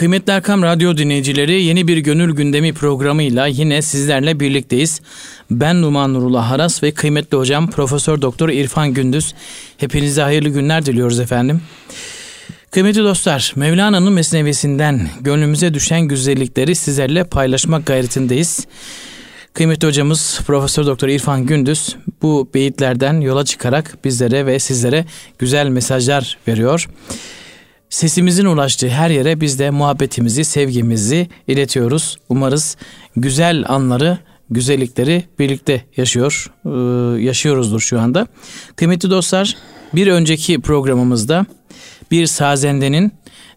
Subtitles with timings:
[0.00, 5.00] Kıymetli Erkam Radyo dinleyicileri yeni bir Gönül Gündemi programıyla yine sizlerle birlikteyiz.
[5.50, 9.34] Ben Numan Nurullah Haras ve kıymetli hocam Profesör Doktor İrfan Gündüz.
[9.78, 11.60] Hepinize hayırlı günler diliyoruz efendim.
[12.70, 18.66] Kıymetli dostlar, Mevlana'nın mesnevisinden gönlümüze düşen güzellikleri sizlerle paylaşmak gayretindeyiz.
[19.54, 25.04] Kıymetli hocamız Profesör Doktor İrfan Gündüz bu beyitlerden yola çıkarak bizlere ve sizlere
[25.38, 26.88] güzel mesajlar veriyor.
[27.90, 32.16] Sesimizin ulaştığı her yere biz de muhabbetimizi, sevgimizi iletiyoruz.
[32.28, 32.76] Umarız
[33.16, 34.18] güzel anları,
[34.50, 36.70] güzellikleri birlikte yaşıyor, e,
[37.22, 38.26] yaşıyoruzdur şu anda.
[38.76, 39.56] Kıymetli dostlar,
[39.94, 41.46] bir önceki programımızda
[42.10, 43.12] bir sazendenin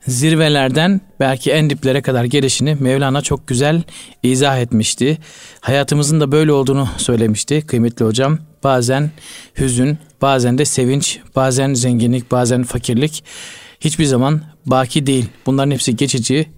[0.07, 3.83] zirvelerden belki en diplere kadar gelişini Mevlana çok güzel
[4.23, 5.17] izah etmişti.
[5.61, 8.39] Hayatımızın da böyle olduğunu söylemişti kıymetli hocam.
[8.63, 9.11] Bazen
[9.59, 13.23] hüzün, bazen de sevinç, bazen zenginlik, bazen fakirlik
[13.83, 15.25] hiçbir zaman baki değil.
[15.45, 16.49] Bunların hepsi geçici.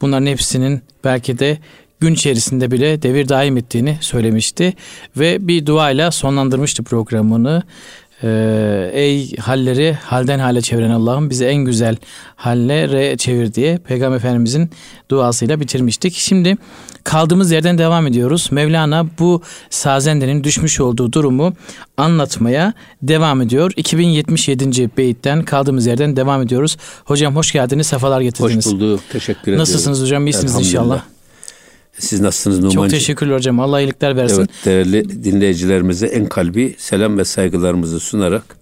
[0.00, 1.58] Bunların hepsinin belki de
[2.00, 4.74] gün içerisinde bile devir daim ettiğini söylemişti
[5.16, 7.62] ve bir duayla sonlandırmıştı programını.
[8.22, 11.96] Ee, ey halleri halden hale çeviren Allah'ım bizi en güzel
[12.36, 14.70] hallere çevir diye Peygamber Efendimizin
[15.10, 16.14] duasıyla bitirmiştik.
[16.14, 16.56] Şimdi
[17.04, 18.48] kaldığımız yerden devam ediyoruz.
[18.50, 21.52] Mevlana bu sazendenin düşmüş olduğu durumu
[21.96, 23.72] anlatmaya devam ediyor.
[23.76, 24.90] 2077.
[24.96, 26.76] beyitten kaldığımız yerden devam ediyoruz.
[27.04, 28.66] Hocam hoş geldiniz, sefalar getirdiniz.
[28.66, 29.58] Hoş bulduk, teşekkür ederim.
[29.58, 31.02] Nasılsınız hocam, iyisiniz inşallah.
[31.98, 32.82] Siz nasılsınız Numan'cığım?
[32.82, 33.60] Çok teşekkürler hocam.
[33.60, 34.38] Allah iyilikler versin.
[34.38, 38.60] Evet, değerli dinleyicilerimize en kalbi selam ve saygılarımızı sunarak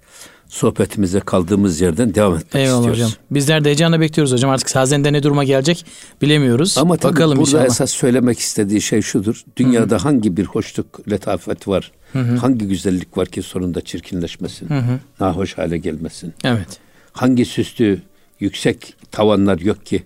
[0.49, 2.99] sohbetimize kaldığımız yerden devam etmek Eyvallah istiyoruz.
[3.03, 3.11] hocam.
[3.31, 4.51] Bizler de heyecanla bekliyoruz hocam.
[4.51, 5.87] Artık sazende ne duruma gelecek
[6.23, 6.79] bilemiyoruz.
[6.79, 7.67] Ama tabii Bakalım burada inşallah.
[7.67, 9.43] esas söylemek istediği şey şudur.
[9.57, 10.03] Dünyada Hı-hı.
[10.03, 11.93] hangi bir hoşluk, letafet var?
[12.13, 12.37] Hı-hı.
[12.37, 14.69] Hangi güzellik var ki sonunda çirkinleşmesin?
[14.69, 14.99] Hı-hı.
[15.21, 16.35] Nahoş hale gelmesin?
[16.45, 16.69] Evet.
[17.13, 18.03] Hangi süslü,
[18.41, 20.03] yüksek tavanlar yok ki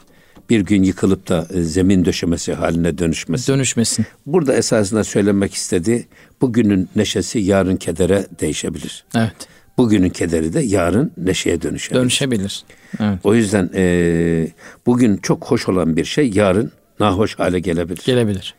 [0.50, 3.52] bir gün yıkılıp da e, zemin döşemesi haline dönüşmesin.
[3.52, 4.06] Dönüşmesin.
[4.26, 6.06] Burada esasında söylemek istediği
[6.40, 9.04] bugünün neşesi yarın kedere değişebilir.
[9.14, 9.32] Evet.
[9.78, 12.00] Bugünün kederi de yarın neşeye dönüşebilir.
[12.00, 12.64] Dönüşebilir.
[13.00, 13.18] Evet.
[13.24, 14.48] O yüzden e,
[14.86, 18.02] bugün çok hoş olan bir şey yarın nahoş hale gelebilir.
[18.06, 18.54] Gelebilir.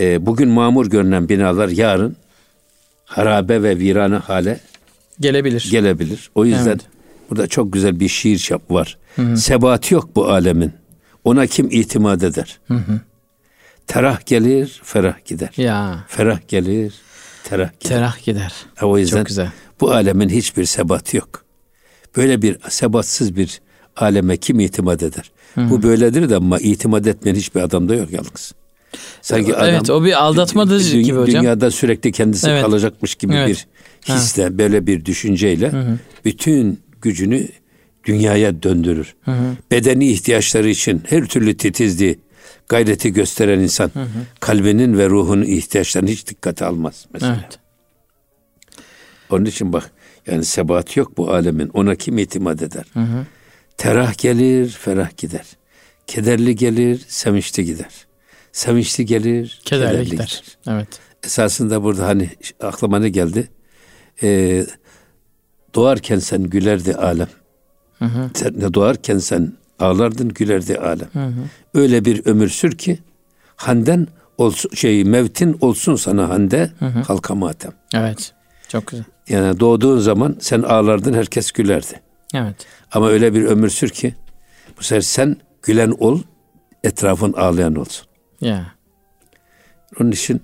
[0.00, 2.16] E, bugün mamur görünen binalar yarın
[3.04, 4.60] harabe ve virane hale
[5.20, 5.68] gelebilir.
[5.70, 6.30] Gelebilir.
[6.34, 6.80] O yüzden evet.
[7.30, 8.98] burada çok güzel bir şiir var.
[9.16, 9.36] Hı hı.
[9.36, 10.72] Sebat yok bu alemin.
[11.26, 12.58] Ona kim itimat eder?
[12.68, 13.00] Hı hı.
[13.86, 15.50] Terah gelir, ferah gider.
[15.56, 16.04] Ya.
[16.08, 16.94] Ferah gelir,
[17.44, 17.88] terah gider.
[17.88, 18.52] Terah gider.
[18.82, 19.48] O yüzden Çok güzel.
[19.80, 21.44] bu alemin hiçbir sebatı yok.
[22.16, 23.60] Böyle bir sebatsız bir
[23.96, 25.30] aleme kim itimat eder?
[25.54, 25.70] Hı.
[25.70, 28.54] Bu böyledir de ama itimat etmeyen hiçbir adamda yok yalnız.
[29.22, 31.42] Sanki adam evet, o bir aldatmadır dü- gibi hocam.
[31.42, 32.62] Dünyada sürekli kendisi evet.
[32.62, 33.48] kalacakmış gibi evet.
[33.48, 33.66] bir
[34.14, 34.58] hisle, ha.
[34.58, 35.98] böyle bir düşünceyle hı hı.
[36.24, 37.48] bütün gücünü
[38.06, 39.14] dünyaya döndürür.
[39.24, 39.56] Hı hı.
[39.70, 42.18] Bedeni ihtiyaçları için her türlü titizliği,
[42.68, 44.08] gayreti gösteren insan hı hı.
[44.40, 47.40] kalbinin ve ruhunun ihtiyaçlarını hiç dikkate almaz mesela.
[47.42, 47.58] Evet.
[49.30, 49.90] Onun için bak
[50.26, 51.68] yani sebat yok bu alemin.
[51.68, 52.84] Ona kim itimat eder?
[52.92, 53.26] Hı hı.
[53.76, 55.46] Terah gelir, ferah gider.
[56.06, 58.06] Kederli gelir, sevinçli gider.
[58.52, 60.42] Sevinçli gelir, kederli, kederli gider.
[60.64, 60.74] gider.
[60.76, 60.88] Evet.
[61.24, 62.30] Esasında burada hani
[62.60, 63.48] aklıma ne geldi?
[64.22, 64.66] Ee,
[65.74, 67.28] doğarken sen gülerdi alem.
[67.98, 68.30] Hı hı.
[68.34, 71.08] Sen de doğarken sen ağlardın gülerdi alem.
[71.12, 71.32] Hı hı.
[71.74, 72.98] Öyle bir ömür sür ki
[73.56, 74.06] handen
[74.38, 77.00] olsun şey mevtin olsun sana hande hı hı.
[77.00, 77.72] halka matem.
[77.94, 78.32] Evet.
[78.68, 79.04] Çok güzel.
[79.28, 82.00] Yani doğduğun zaman sen ağlardın herkes gülerdi.
[82.34, 82.56] Evet.
[82.92, 84.14] Ama öyle bir ömür sür ki
[84.78, 86.20] bu sefer sen gülen ol
[86.84, 88.06] etrafın ağlayan olsun.
[88.40, 88.66] Ya.
[90.00, 90.42] Onun için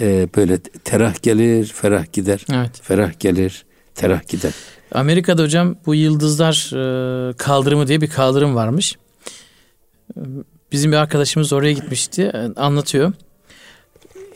[0.00, 2.46] e, böyle terah gelir, ferah gider.
[2.52, 2.80] Evet.
[2.82, 4.52] Ferah gelir, terah gider.
[4.94, 8.96] Amerika'da hocam bu yıldızlar e, kaldırımı diye bir kaldırım varmış.
[10.72, 12.32] Bizim bir arkadaşımız oraya gitmişti.
[12.56, 13.12] Anlatıyor.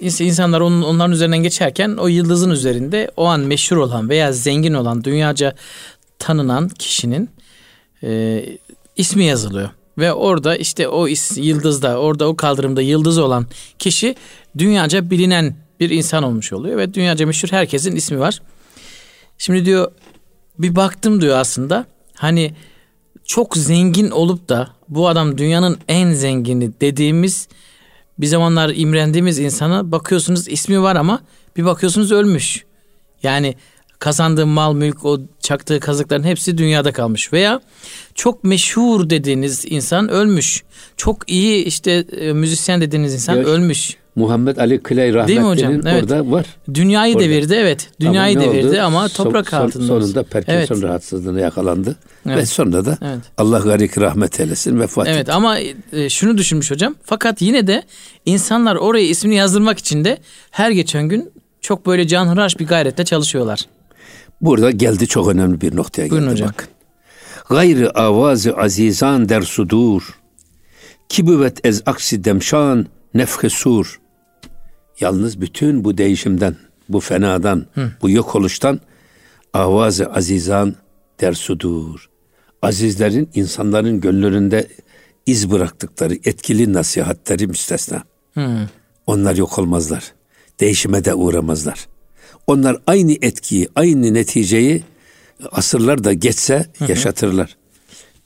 [0.01, 5.05] İnsanlar onun, onların üzerinden geçerken o yıldızın üzerinde o an meşhur olan veya zengin olan
[5.05, 5.55] dünyaca
[6.19, 7.31] tanınan kişinin
[8.03, 8.45] e,
[8.97, 9.71] ismi yazılıyor.
[9.99, 13.47] Ve orada işte o is, yıldızda orada o kaldırımda yıldız olan
[13.79, 14.15] kişi
[14.59, 16.77] dünyaca bilinen bir insan olmuş oluyor.
[16.77, 18.43] Ve dünyaca meşhur herkesin ismi var.
[19.39, 19.93] Şimdi diyor
[20.59, 21.87] bir baktım diyor aslında.
[22.15, 22.55] Hani
[23.25, 27.49] çok zengin olup da bu adam dünyanın en zengini dediğimiz
[28.19, 31.21] bir zamanlar imrendiğimiz insana bakıyorsunuz ismi var ama
[31.57, 32.65] bir bakıyorsunuz ölmüş.
[33.23, 33.55] Yani
[33.99, 37.61] kazandığı mal mülk o çaktığı kazıkların hepsi dünyada kalmış veya
[38.15, 40.63] çok meşhur dediğiniz insan ölmüş.
[40.97, 43.97] Çok iyi işte e, müzisyen dediğiniz insan ya, ölmüş.
[44.19, 46.03] Muhammed Ali Kılay rahmetlinin evet.
[46.03, 46.47] orada var.
[46.75, 47.25] Dünyayı orada.
[47.25, 47.91] devirdi evet.
[48.01, 48.81] Dünyayı ama devirdi oldu?
[48.81, 49.87] ama toprak son, altında.
[49.87, 50.83] Sonunda Parkinson evet.
[50.83, 51.97] rahatsızlığına yakalandı.
[52.27, 52.39] Evet.
[52.39, 53.21] Ve sonra da evet.
[53.39, 55.31] Allah garik rahmet eylesin vefat evet, etti.
[55.31, 55.59] Evet ama
[55.93, 56.95] e, şunu düşünmüş hocam.
[57.03, 57.83] Fakat yine de
[58.27, 60.19] insanlar oraya ismini yazdırmak için de
[60.51, 63.61] her geçen gün çok böyle canhıraş bir gayretle çalışıyorlar.
[64.41, 66.49] Burada geldi çok önemli bir noktaya Buyurun geldi hocam.
[66.49, 66.69] bakın.
[67.49, 70.21] Gayrı avazı azizan der sudur.
[71.09, 74.01] Kibüvet ez aksi demşan nefhe sur.
[75.01, 76.57] Yalnız bütün bu değişimden,
[76.89, 77.93] bu fenadan, Hı.
[78.03, 78.81] bu yok oluştan
[79.53, 80.75] avazı azizan
[81.21, 82.09] der sudur.
[82.63, 84.69] Azizlerin insanların gönüllerinde
[85.27, 88.03] iz bıraktıkları etkili nasihatleri müstesna.
[88.35, 88.69] Hı.
[89.07, 90.13] Onlar yok olmazlar.
[90.61, 91.87] Değişime de uğramazlar.
[92.47, 94.83] Onlar aynı etkiyi, aynı neticeyi
[95.53, 97.57] asırlar da geçse yaşatırlar.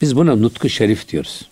[0.01, 1.49] Biz buna nutku şerif diyoruz.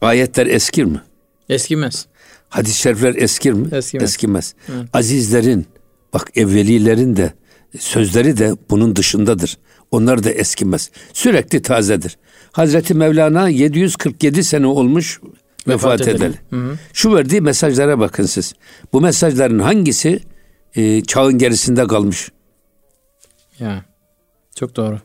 [0.00, 1.00] Ayetler eskir mi?
[1.48, 2.06] Eskimez.
[2.48, 3.68] Hadis-i şerifler eskir mi?
[3.72, 4.10] Eskimez.
[4.10, 4.54] Eskimez.
[4.92, 5.66] Azizlerin,
[6.12, 7.32] bak evvelilerin de
[7.78, 9.58] sözleri de bunun dışındadır.
[9.90, 10.90] Onlar da eskimez.
[11.12, 12.18] Sürekli tazedir.
[12.52, 15.20] Hazreti Mevlana 747 sene olmuş
[15.68, 16.34] vefat, vefat edeli.
[16.92, 18.54] Şu verdiği mesajlara bakın siz.
[18.92, 20.20] Bu mesajların hangisi
[20.74, 22.30] e, çağın gerisinde kalmış?
[23.58, 23.84] Ya.
[24.54, 25.00] Çok doğru.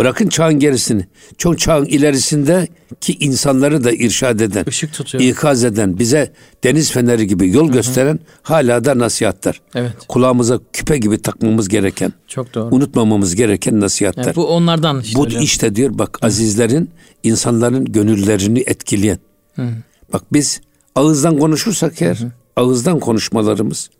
[0.00, 1.06] Bırakın çağın gerisini.
[1.38, 2.68] Çok çağın ilerisinde
[3.00, 5.24] ki insanları da irşad eden, Işık tutuyor.
[5.24, 6.32] ikaz eden, bize
[6.64, 7.72] deniz feneri gibi yol Hı-hı.
[7.72, 9.60] gösteren hala da nasihatler.
[9.74, 9.92] Evet.
[10.08, 12.74] Kulağımıza küpe gibi takmamız gereken, çok doğru.
[12.74, 14.24] unutmamamız gereken nasihatler.
[14.24, 15.42] Yani bu onlardan işte Bu hocam.
[15.42, 16.26] işte diyor bak Hı.
[16.26, 16.90] azizlerin,
[17.22, 19.18] insanların gönüllerini etkileyen.
[19.56, 19.68] Hı.
[20.12, 20.60] Bak biz
[20.94, 22.32] ağızdan konuşursak eğer, Hı.
[22.56, 23.90] ağızdan konuşmalarımız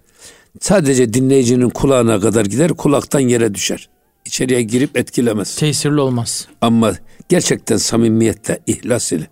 [0.61, 3.89] sadece dinleyicinin kulağına kadar gider, kulaktan yere düşer
[4.31, 5.57] içeriye girip etkilemez.
[5.57, 6.49] Tesirli olmaz.
[6.61, 6.95] Ama
[7.29, 9.27] gerçekten samimiyette, ihlas ile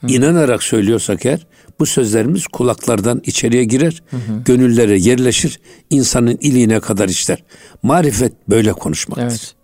[0.00, 0.06] Hı.
[0.06, 1.46] inanarak söylüyorsak eğer
[1.80, 4.42] bu sözlerimiz kulaklardan içeriye girer, hı hı.
[4.44, 5.60] gönüllere yerleşir,
[5.90, 7.44] insanın iliğine kadar işler.
[7.82, 9.24] Marifet böyle konuşmaktır.
[9.24, 9.54] Evet.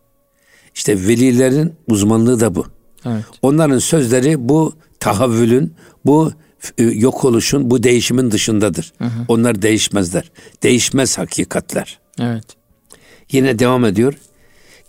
[0.74, 2.66] İşte velilerin uzmanlığı da bu.
[3.06, 3.24] Evet.
[3.42, 5.74] Onların sözleri bu tahavvülün,
[6.04, 6.32] bu
[6.78, 8.92] e, yok oluşun, bu değişimin dışındadır.
[8.98, 9.24] Hı hı.
[9.28, 10.30] Onlar değişmezler.
[10.62, 11.98] Değişmez hakikatler.
[12.20, 12.44] Evet.
[13.32, 14.14] Yine devam ediyor.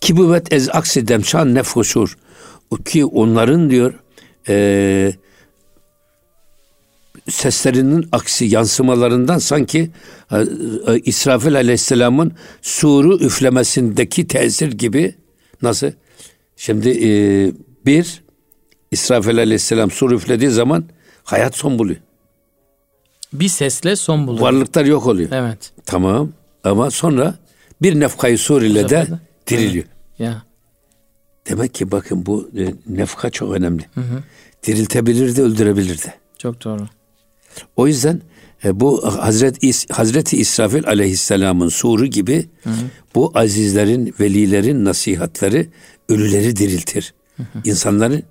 [0.01, 2.17] Kibüvet ez aksi demşan nefhuşur.
[2.85, 3.93] Ki onların diyor
[4.47, 5.13] e,
[7.29, 9.91] seslerinin aksi yansımalarından sanki
[10.31, 15.15] e, e, İsrafil Aleyhisselam'ın suru üflemesindeki tesir gibi
[15.61, 15.91] nasıl?
[16.55, 17.11] Şimdi e,
[17.85, 18.23] bir
[18.91, 20.83] İsrafil Aleyhisselam sur üflediği zaman
[21.23, 21.99] hayat son buluyor.
[23.33, 24.43] Bir sesle son buluyor.
[24.43, 25.29] Varlıklar yok oluyor.
[25.33, 25.71] Evet.
[25.85, 26.31] Tamam
[26.63, 27.35] ama sonra
[27.81, 29.07] bir nefkayı sur ile de
[29.57, 29.85] diriliyor.
[30.19, 30.43] Ya.
[31.49, 33.85] Demek ki bakın bu e, nefka çok önemli.
[33.93, 34.23] Hı hı.
[34.67, 36.13] Diriltebilir de öldürebilir de.
[36.37, 36.87] Çok doğru.
[37.75, 38.21] O yüzden
[38.63, 42.73] e, bu Hazret İs, Hazreti İsrafil aleyhisselamın suru gibi hı hı.
[43.15, 45.69] bu azizlerin, velilerin nasihatleri
[46.09, 47.13] ölüleri diriltir.
[47.37, 47.59] Hı hı.
[47.63, 48.21] İnsanları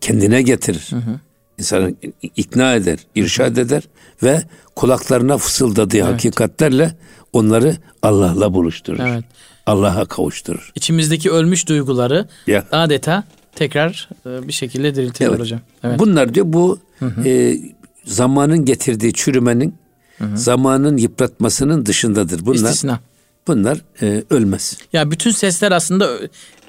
[0.00, 0.86] kendine getirir.
[0.90, 1.20] Hı hı.
[1.58, 3.82] İnsanı ikna eder, irşad eder
[4.22, 4.42] ve
[4.76, 6.06] kulaklarına fısıldadığı evet.
[6.06, 6.96] hakikatlerle
[7.32, 8.98] onları Allah'la buluşturur.
[8.98, 9.24] Evet.
[9.66, 10.72] Allah'a kavuşturur.
[10.74, 12.66] İçimizdeki ölmüş duyguları ya.
[12.72, 13.24] adeta
[13.54, 15.40] tekrar e, bir şekilde diriltiyor evet.
[15.40, 15.60] hocam.
[15.84, 15.98] Evet.
[15.98, 17.28] Bunlar diyor bu hı hı.
[17.28, 17.58] E,
[18.04, 19.74] zamanın getirdiği çürümenin,
[20.18, 20.38] hı hı.
[20.38, 22.46] zamanın yıpratmasının dışındadır.
[22.46, 23.00] Bunlar İstisna.
[23.46, 24.78] Bunlar e, ölmez.
[24.92, 26.10] Ya bütün sesler aslında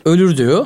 [0.06, 0.66] ölür diyor.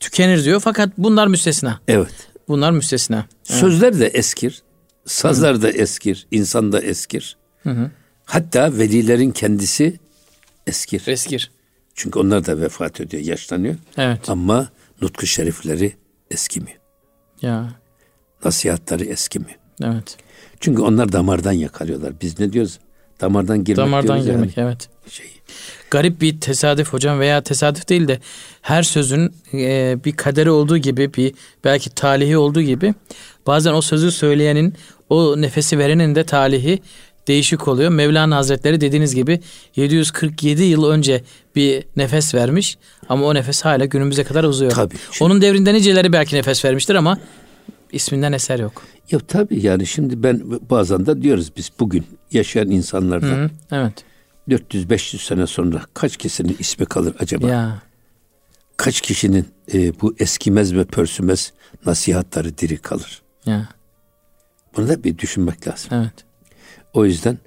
[0.00, 1.80] Tükenir diyor fakat bunlar müstesna.
[1.88, 2.28] Evet.
[2.48, 3.26] Bunlar müstesna.
[3.50, 3.60] Evet.
[3.60, 4.62] Sözler de eskir.
[5.06, 5.62] Sazlar hı.
[5.62, 6.26] da eskir.
[6.30, 7.36] insan da eskir.
[7.62, 7.90] Hı hı.
[8.24, 10.00] Hatta velilerin kendisi
[10.66, 11.02] eskir.
[11.06, 11.50] Eskir.
[11.98, 13.74] Çünkü onlar da vefat ediyor, yaşlanıyor.
[13.96, 14.30] Evet.
[14.30, 14.68] Ama
[15.02, 15.92] nutku şerifleri
[16.30, 16.78] eskimiyor.
[17.42, 17.72] Ya.
[18.44, 19.58] Nasihatları eskimiyor.
[19.82, 20.16] Evet.
[20.60, 22.12] Çünkü onlar damardan yakalıyorlar.
[22.20, 22.78] Biz ne diyoruz?
[23.20, 24.66] Damardan girmek damardan girmek, yani.
[24.66, 24.88] evet.
[25.08, 25.26] Şey.
[25.90, 28.20] Garip bir tesadüf hocam veya tesadüf değil de
[28.62, 32.94] her sözün e, bir kaderi olduğu gibi bir belki talihi olduğu gibi
[33.46, 34.74] bazen o sözü söyleyenin
[35.10, 36.82] o nefesi verenin de talihi
[37.28, 37.90] değişik oluyor.
[37.90, 39.40] Mevlana Hazretleri dediğiniz gibi
[39.76, 41.22] 747 yıl önce
[41.56, 44.70] bir nefes vermiş ama o nefes hala günümüze kadar uzuyor.
[44.70, 44.94] Tabii.
[45.12, 47.18] Şimdi, Onun devrinde niceleri belki nefes vermiştir ama
[47.92, 48.82] isminden eser yok.
[49.10, 52.58] Ya tabii yani şimdi ben bazen de diyoruz biz bugün yaşayan.
[52.68, 54.04] Hı hı, evet.
[54.48, 57.48] 400-500 sene sonra kaç kişinin ismi kalır acaba?
[57.48, 57.82] Ya.
[58.76, 61.52] Kaç kişinin e, bu eskimez ve pörsümez
[61.86, 63.22] nasihatları diri kalır?
[63.46, 63.68] Ya.
[64.76, 65.90] Bunu da bir düşünmek lazım.
[65.92, 66.27] Evet.
[66.92, 67.38] O yüzden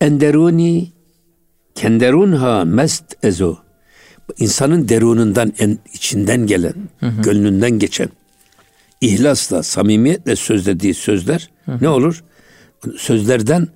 [0.00, 0.92] enderuni
[1.74, 3.56] kenderunha mest ezo
[4.38, 7.22] insanın derunundan en içinden gelen, hı hı.
[7.22, 8.08] gönlünden geçen
[9.00, 11.78] ihlasla, samimiyetle sözlediği sözler hı hı.
[11.84, 12.24] ne olur?
[12.96, 13.68] Sözlerden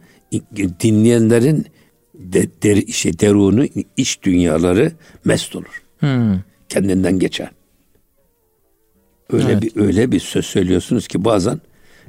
[0.80, 1.66] dinleyenlerin
[2.14, 3.66] de, der, şey, derunu,
[3.96, 4.92] iç dünyaları
[5.24, 5.82] mest olur.
[5.98, 6.40] Hmm.
[6.68, 7.50] Kendinden geçer.
[9.32, 9.62] Öyle evet.
[9.62, 11.60] bir öyle bir söz söylüyorsunuz ki bazen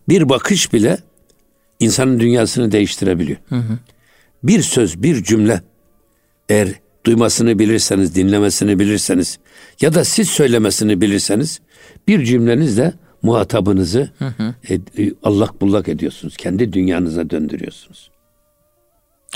[0.10, 0.98] bir bakış bile
[1.80, 3.38] insanın dünyasını değiştirebiliyor.
[3.50, 3.78] Hı hı.
[4.44, 5.62] Bir söz, bir cümle
[6.50, 6.68] eğer
[7.06, 9.40] duymasını bilirseniz, dinlemesini bilirseniz
[9.82, 11.62] ya da siz söylemesini bilirseniz
[12.08, 14.54] bir cümlenizle muhatabınızı hı hı.
[14.70, 16.38] E, e, allak bullak ediyorsunuz.
[16.38, 18.12] Kendi dünyanıza döndürüyorsunuz.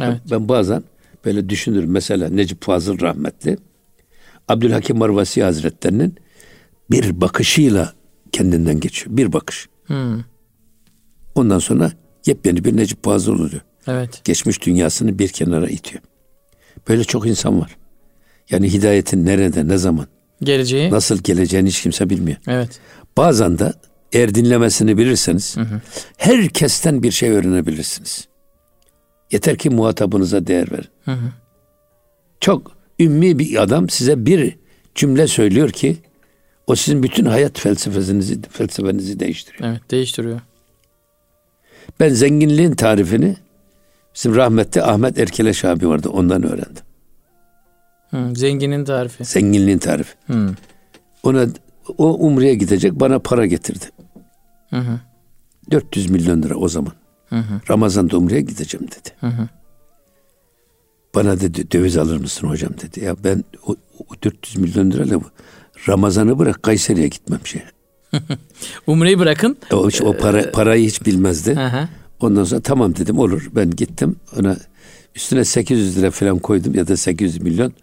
[0.02, 0.22] Evet.
[0.32, 0.84] Ben bazen
[1.26, 1.92] böyle düşünürüm.
[1.92, 3.58] Mesela Necip Fazıl rahmetli
[4.48, 6.16] Abdülhakim Marvasi Hazretlerinin
[6.92, 7.94] bir bakışıyla
[8.32, 9.18] kendinden geçiyor.
[9.18, 9.70] Bir bakış.
[9.86, 10.24] Hmm.
[11.36, 11.92] Ondan sonra
[12.26, 13.62] yepyeni bir Necip Fazıl oluyor.
[13.88, 14.22] Evet.
[14.24, 16.04] Geçmiş dünyasını bir kenara itiyor.
[16.88, 17.78] Böyle çok insan var.
[18.50, 20.08] Yani hidayetin nerede, ne zaman,
[20.44, 22.38] geleceği, nasıl geleceğini hiç kimse bilmiyor.
[22.48, 22.80] Evet.
[23.18, 23.74] Bazen de
[24.14, 25.82] eğer dinlemesini bilirseniz hı hı.
[26.18, 28.28] herkesten bir şey öğrenebilirsiniz.
[29.32, 30.90] Yeter ki muhatabınıza değer verin.
[31.06, 31.32] Hı hı.
[32.42, 34.56] Çok ümmi bir adam size bir
[34.96, 35.98] cümle söylüyor ki
[36.68, 39.70] o sizin bütün hayat felsefenizi felsefenizi değiştiriyor.
[39.70, 40.42] Evet, değiştiriyor.
[42.00, 43.36] Ben zenginliğin tarifini
[44.16, 46.84] bizim rahmetli Ahmet Erkeleş abi vardı ondan öğrendim.
[48.10, 49.26] Hı, zenginin tarifi.
[49.26, 50.14] Zenginliğin tarifi.
[50.28, 50.56] Hı.
[51.24, 51.46] Ona
[51.98, 53.86] o Umre'ye gidecek bana para getirdi.
[54.70, 55.00] Hı hı.
[55.72, 56.94] 400 milyon lira o zaman.
[57.30, 57.62] Hı hı.
[57.70, 59.10] Ramazan'da Umre'ye gideceğim dedi.
[59.20, 59.48] Hı hı.
[61.16, 63.06] Bana dedi döviz alır mısın hocam dedi.
[63.06, 65.20] Ya ben o, o 400 milyon lirayla
[65.88, 67.62] Ramazan'ı bırak Kayseri'ye gitmem şey.
[68.88, 69.58] Umre'yi bırakın.
[69.72, 71.60] O, o para, parayı hiç bilmezdi.
[72.20, 73.50] Ondan sonra tamam dedim olur.
[73.56, 74.58] Ben gittim ona
[75.16, 77.74] üstüne 800 lira falan koydum ya da 800 milyon.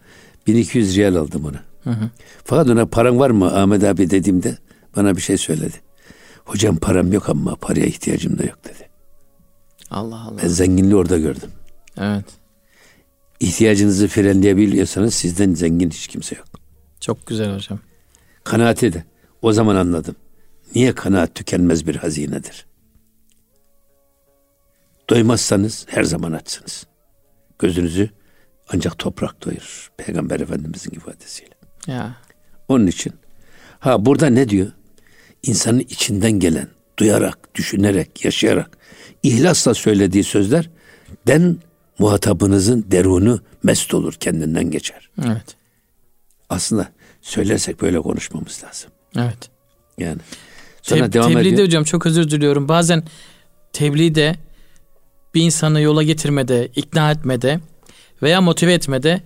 [0.47, 1.63] 1200 riyal aldım ona.
[1.83, 2.09] Hı hı.
[2.43, 4.57] Fakat ona paran var mı Ahmet abi dediğimde
[4.95, 5.75] bana bir şey söyledi.
[6.45, 8.89] Hocam param yok ama paraya ihtiyacım da yok dedi.
[9.91, 10.41] Allah Allah.
[10.43, 11.49] Ben zenginliği orada gördüm.
[11.97, 12.25] Evet.
[13.39, 16.47] İhtiyacınızı frenleyebiliyorsanız sizden zengin hiç kimse yok.
[16.99, 17.79] Çok güzel hocam.
[18.43, 19.03] Kanaati de
[19.47, 20.15] o zaman anladım.
[20.75, 22.65] Niye kanaat tükenmez bir hazinedir?
[25.09, 26.87] Doymazsanız her zaman açsınız.
[27.59, 28.09] Gözünüzü
[28.73, 29.91] ancak toprak doyurur.
[29.97, 31.53] Peygamber Efendimizin ifadesiyle.
[31.87, 32.17] Ya.
[32.67, 33.13] Onun için
[33.79, 34.71] ha burada ne diyor?
[35.43, 36.67] İnsanın içinden gelen,
[36.99, 38.77] duyarak, düşünerek, yaşayarak,
[39.23, 40.69] ihlasla söylediği sözler
[41.27, 41.57] den
[41.99, 45.09] muhatabınızın derunu mest olur, kendinden geçer.
[45.25, 45.55] Evet.
[46.49, 46.87] Aslında
[47.21, 48.91] söylersek böyle konuşmamız lazım.
[49.17, 49.49] Evet.
[49.97, 50.19] Yani.
[50.81, 51.67] Sonra Te- devam tebliğde ediyor.
[51.67, 52.67] hocam çok özür diliyorum.
[52.67, 53.03] Bazen
[53.73, 54.35] tebliğde
[55.35, 57.59] bir insanı yola getirmede, ikna etmede
[58.21, 59.21] veya motive etmede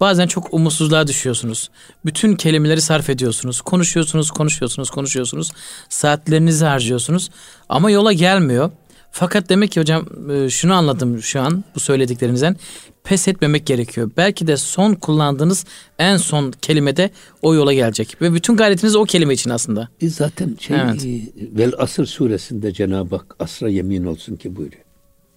[0.00, 1.70] bazen çok umutsuzluğa düşüyorsunuz.
[2.04, 3.60] Bütün kelimeleri sarf ediyorsunuz.
[3.60, 5.52] Konuşuyorsunuz, konuşuyorsunuz, konuşuyorsunuz.
[5.88, 7.30] Saatlerinizi harcıyorsunuz
[7.68, 8.70] ama yola gelmiyor.
[9.10, 12.56] Fakat demek ki hocam e, şunu anladım şu an bu söylediklerinizden.
[13.04, 14.10] Pes etmemek gerekiyor.
[14.16, 15.64] Belki de son kullandığınız
[15.98, 17.10] en son kelimede
[17.42, 18.22] o yola gelecek.
[18.22, 19.88] Ve bütün gayretiniz o kelime için aslında.
[20.00, 21.04] E zaten şey, evet.
[21.04, 21.20] E,
[21.58, 24.82] Vel Asır suresinde Cenab-ı Hak asra yemin olsun ki buyuruyor.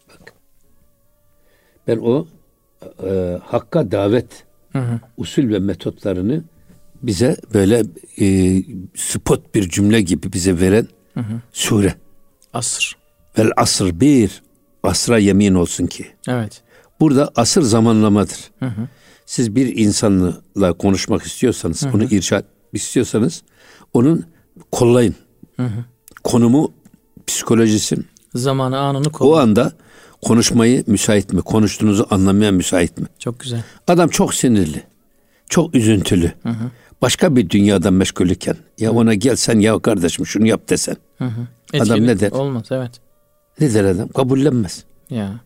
[0.10, 0.34] Bak.
[1.88, 2.28] Ben o
[3.04, 5.00] e, hakka davet hı hı.
[5.18, 6.44] usul ve metotlarını
[7.04, 7.84] bize böyle
[8.22, 8.58] e,
[8.96, 11.42] spot bir cümle gibi bize veren hı hı.
[11.54, 11.96] sure.
[12.54, 12.98] Asır.
[13.38, 14.42] Vel asır bir
[14.84, 16.08] asra yemin olsun ki.
[16.28, 16.62] Evet.
[17.00, 18.38] Burada asır zamanlamadır.
[18.60, 18.88] Hı hı.
[19.26, 21.96] Siz bir insanla konuşmak istiyorsanız, hı hı.
[21.96, 23.44] onu irşat istiyorsanız
[23.94, 24.26] onun
[24.72, 25.16] kollayın.
[25.56, 25.86] Hı hı.
[26.24, 26.74] Konumu,
[27.28, 27.98] psikolojisi,
[28.36, 29.34] zamanı, anını kollayın.
[29.34, 29.72] O anda
[30.22, 31.42] konuşmayı müsait mi?
[31.42, 33.08] Konuştuğunuzu anlamaya müsait mi?
[33.20, 33.64] Çok güzel.
[33.88, 34.84] Adam çok sinirli.
[35.50, 36.32] Çok üzüntülü.
[36.44, 36.72] Hı hı.
[37.02, 38.94] Başka bir dünyada meşgulüken ya hı.
[38.96, 40.98] ona gelsen ya kardeşim şunu yap desen.
[41.18, 41.82] Hı hı.
[41.82, 42.32] adam ne der?
[42.32, 42.92] Olmaz evet.
[43.60, 44.08] Ne der adam?
[44.08, 44.84] Kabullenmez.
[45.10, 45.40] Ya.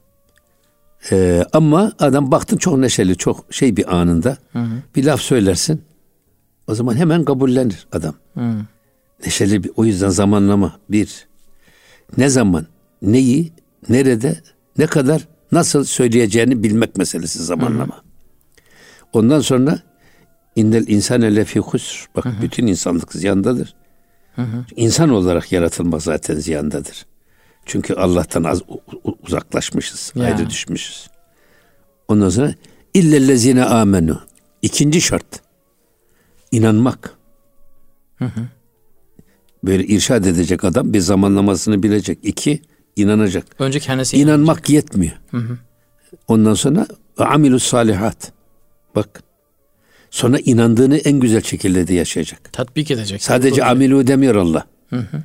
[1.12, 4.38] Ee, ama adam baktın çok neşeli, çok şey bir anında.
[4.54, 4.72] Hı hı.
[4.96, 5.82] Bir laf söylersin.
[6.68, 8.16] O zaman hemen kabullenir adam.
[8.34, 8.56] Hı.
[9.26, 11.28] Neşeli bir, o yüzden zamanlama bir.
[12.18, 12.66] Ne zaman,
[13.02, 13.52] neyi,
[13.90, 14.42] nerede,
[14.78, 17.96] ne kadar, nasıl söyleyeceğini bilmek meselesi zamanlama.
[17.96, 18.04] Hı hı.
[19.14, 19.80] Ondan sonra
[20.56, 22.06] indel insan lefi husr.
[22.16, 22.42] Bak hı hı.
[22.42, 23.76] bütün insanlık ziyandadır.
[24.36, 24.66] Hı hı.
[24.76, 27.06] İnsan olarak yaratılmak zaten ziyandadır.
[27.66, 28.62] Çünkü Allah'tan az
[29.24, 30.26] uzaklaşmışız, ya.
[30.26, 31.10] ayrı düşmüşüz.
[32.08, 32.54] Ondan sonra
[32.94, 34.22] illellezine amenu.
[34.62, 35.42] İkinci şart.
[36.52, 37.14] inanmak.
[38.18, 38.42] Hı hı.
[39.64, 42.20] Böyle irşad edecek adam bir zamanlamasını bilecek.
[42.24, 42.62] İki,
[42.96, 43.46] inanacak.
[43.60, 44.70] Önce kendisi İnanmak inanacak.
[44.70, 45.14] yetmiyor.
[45.32, 45.58] Hı hı.
[46.28, 46.88] Ondan sonra
[47.18, 48.32] amilus salihat.
[48.96, 49.24] Bak.
[50.10, 52.54] Sonra inandığını en güzel şekilde de yaşayacak.
[52.54, 53.24] Tatbik edecek.
[53.24, 54.66] Sadece amilu demiyor Allah.
[54.90, 55.24] Hı hı.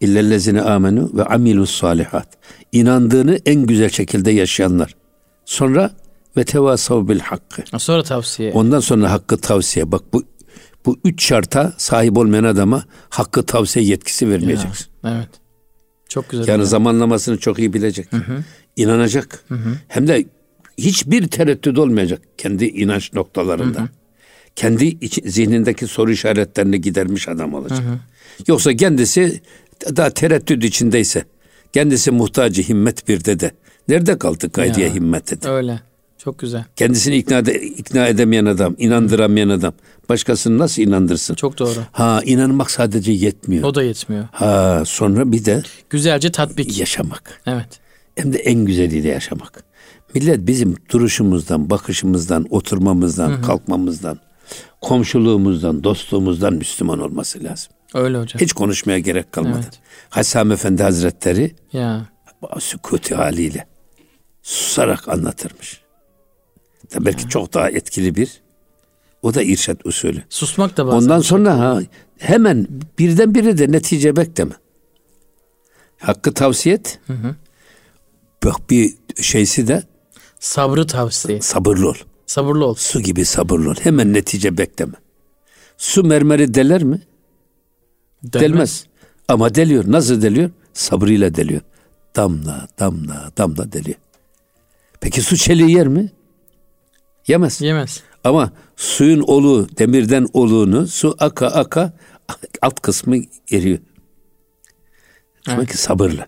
[0.00, 2.28] İllellezine amenu ve amilus salihat.
[2.72, 4.94] İnandığını en güzel şekilde yaşayanlar.
[5.44, 5.90] Sonra
[6.36, 7.62] ve tevasav bil hakkı.
[7.78, 8.52] Sonra tavsiye.
[8.52, 9.92] Ondan sonra hakkı tavsiye.
[9.92, 10.24] Bak bu
[10.86, 14.86] bu üç şarta sahip olmayan adama hakkı tavsiye yetkisi vermeyeceksin.
[15.04, 15.28] Ya, evet.
[16.08, 16.48] Çok güzel.
[16.48, 18.12] Yani zamanlamasını çok iyi bilecek.
[18.12, 18.44] Hı hı.
[18.76, 19.44] İnanacak.
[19.48, 19.78] Hı hı.
[19.88, 20.24] Hem de
[20.78, 23.78] hiçbir tereddüt olmayacak kendi inanç noktalarında.
[23.78, 23.88] Hı hı.
[24.56, 27.78] Kendi iç, zihnindeki soru işaretlerini gidermiş adam olacak.
[27.78, 27.98] Hı hı.
[28.46, 29.40] Yoksa kendisi
[29.96, 31.24] daha tereddüt içindeyse,
[31.72, 33.50] kendisi muhtacı himmet bir dede.
[33.88, 35.48] Nerede kaldı gaydiye himmet dedi.
[35.48, 35.80] Öyle.
[36.18, 36.64] Çok güzel.
[36.76, 39.74] Kendisini ikna, ede, ikna edemeyen adam, inandıramayan adam.
[40.08, 41.34] Başkasını nasıl inandırsın?
[41.34, 41.80] Çok doğru.
[41.92, 43.64] Ha inanmak sadece yetmiyor.
[43.64, 44.28] O da yetmiyor.
[44.32, 46.78] Ha sonra bir de güzelce tatbik.
[46.78, 47.40] Yaşamak.
[47.46, 47.68] Evet.
[48.16, 49.64] Hem de en güzeliyle yaşamak.
[50.14, 53.42] Millet bizim duruşumuzdan, bakışımızdan, oturmamızdan, Hı-hı.
[53.42, 54.18] kalkmamızdan,
[54.80, 57.72] komşuluğumuzdan, dostluğumuzdan Müslüman olması lazım.
[57.96, 58.40] Öyle hocam.
[58.40, 59.60] Hiç konuşmaya gerek kalmadı.
[59.62, 59.80] Evet.
[60.10, 62.06] Hassam Efendi Hazretleri ya.
[62.58, 63.66] sükuti haliyle
[64.42, 65.80] susarak anlatırmış.
[67.00, 67.28] Belki ya.
[67.28, 68.40] çok daha etkili bir
[69.22, 70.22] o da irşat usulü.
[70.30, 70.98] Susmak da bazen.
[70.98, 71.80] Ondan sonra ha,
[72.18, 72.66] hemen
[72.98, 74.54] birdenbire de netice bekleme.
[75.98, 76.98] Hakkı tavsiye et.
[77.06, 77.34] Hı hı.
[78.44, 79.82] Bak bir şeysi de
[80.40, 81.40] sabrı tavsiye.
[81.40, 81.94] Sabırlı ol.
[82.26, 82.74] Sabırlı ol.
[82.74, 83.74] Su gibi sabırlı ol.
[83.80, 84.94] Hemen netice bekleme.
[85.76, 87.00] Su mermeri deler mi?
[88.32, 88.42] Delmez.
[88.42, 88.86] Delmez.
[89.28, 89.84] Ama deliyor.
[89.86, 90.50] Nasıl deliyor?
[90.72, 91.60] Sabrıyla deliyor.
[92.16, 93.98] Damla, damla, damla deliyor.
[95.00, 96.10] Peki su çeliği yer mi?
[97.26, 97.60] Yemez.
[97.60, 98.02] Yemez.
[98.24, 101.92] Ama suyun oluğu, demirden oluğunu su aka aka
[102.62, 103.16] alt kısmı
[103.50, 103.78] eriyor.
[105.46, 105.70] Demek evet.
[105.70, 106.26] ki sabırla.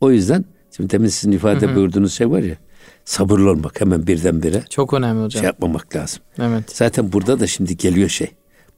[0.00, 0.44] O yüzden
[0.76, 1.76] şimdi demin sizin ifade Hı-hı.
[1.76, 2.56] buyurduğunuz şey var ya
[3.04, 4.64] sabırlı olmak hemen birdenbire.
[4.70, 5.40] Çok önemli hocam.
[5.40, 6.22] Şey yapmamak lazım.
[6.38, 6.76] Evet.
[6.76, 8.30] Zaten burada da şimdi geliyor şey.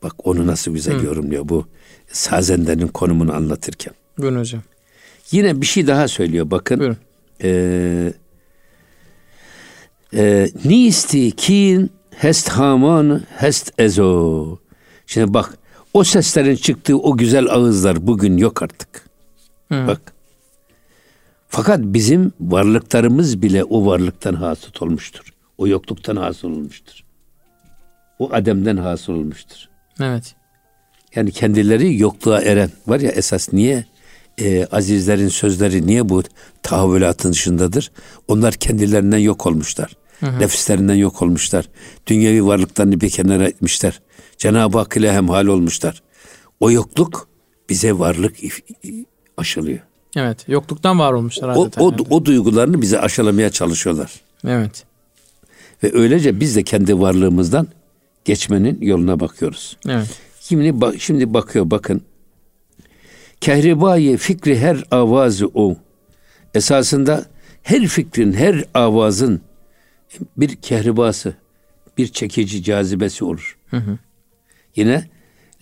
[0.02, 1.06] Bak onu nasıl güzel Hı.
[1.06, 1.66] yorumluyor bu
[2.12, 3.94] sazendenin konumunu anlatırken.
[4.18, 4.62] Buyurun hocam.
[5.30, 6.78] Yine bir şey daha söylüyor bakın.
[6.78, 6.96] Buyurun.
[7.42, 8.12] Ee,
[10.14, 14.58] e, Nisti kin hest haman hest ezo.
[15.06, 15.58] Şimdi bak
[15.94, 19.10] o seslerin çıktığı o güzel ağızlar bugün yok artık.
[19.72, 19.86] Hı.
[19.86, 20.14] Bak.
[21.48, 25.34] Fakat bizim varlıklarımız bile o varlıktan hasıl olmuştur.
[25.58, 27.04] O yokluktan hasıl olmuştur.
[28.18, 29.68] O ademden hasıl olmuştur.
[30.00, 30.34] Evet.
[31.16, 33.84] Yani kendileri yokluğa eren var ya esas niye
[34.38, 36.22] e, azizlerin sözleri niye bu
[36.62, 37.92] tahavvülatın dışındadır?
[38.28, 39.96] Onlar kendilerinden yok olmuşlar.
[40.20, 40.38] Hı hı.
[40.40, 41.68] Nefislerinden yok olmuşlar.
[42.06, 44.00] Dünyevi varlıklarını bir kenara etmişler.
[44.38, 46.02] Cenab-ı Hak ile hemhal olmuşlar.
[46.60, 47.28] O yokluk
[47.68, 48.36] bize varlık
[49.36, 49.78] aşılıyor.
[50.16, 54.12] Evet, yokluktan var olmuşlar o, o, o duygularını bize aşılamaya çalışıyorlar.
[54.46, 54.84] Evet.
[55.82, 57.68] Ve öylece biz de kendi varlığımızdan
[58.24, 59.76] geçmenin yoluna bakıyoruz.
[59.88, 60.08] Evet.
[60.48, 62.02] Şimdi bak şimdi bakıyor bakın.
[63.40, 65.76] Kehribayı fikri her avazı o.
[66.54, 67.26] Esasında
[67.62, 69.40] her fikrin, her avazın
[70.36, 71.34] bir kehribası,
[71.98, 73.58] bir çekici cazibesi olur.
[73.66, 73.98] Hı hı.
[74.76, 75.08] Yine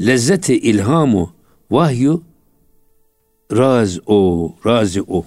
[0.01, 1.35] lezzeti ilhamu
[1.71, 2.23] vahyu
[3.53, 5.25] raz o, razi o.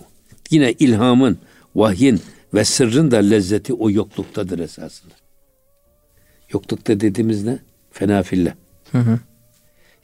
[0.51, 1.37] Yine ilhamın,
[1.75, 2.21] vahyin
[2.53, 5.13] ve sırrın da lezzeti o yokluktadır esasında.
[6.53, 7.59] Yoklukta dediğimiz ne?
[7.91, 8.53] Fena fillah.
[8.91, 9.19] Hı hı.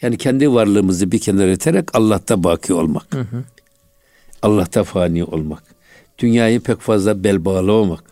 [0.02, 3.16] Yani kendi varlığımızı bir kenara iterek Allah'ta baki olmak.
[3.16, 3.44] Hı hı.
[4.42, 5.64] Allah'ta fani olmak.
[6.20, 8.04] Dünyayı pek fazla bel bağlamamak.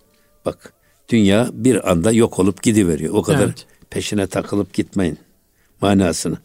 [0.46, 0.74] Bak
[1.10, 3.14] dünya bir anda yok olup gidiveriyor.
[3.14, 3.66] O kadar evet.
[3.90, 5.18] peşine takılıp gitmeyin
[5.82, 6.38] manasını.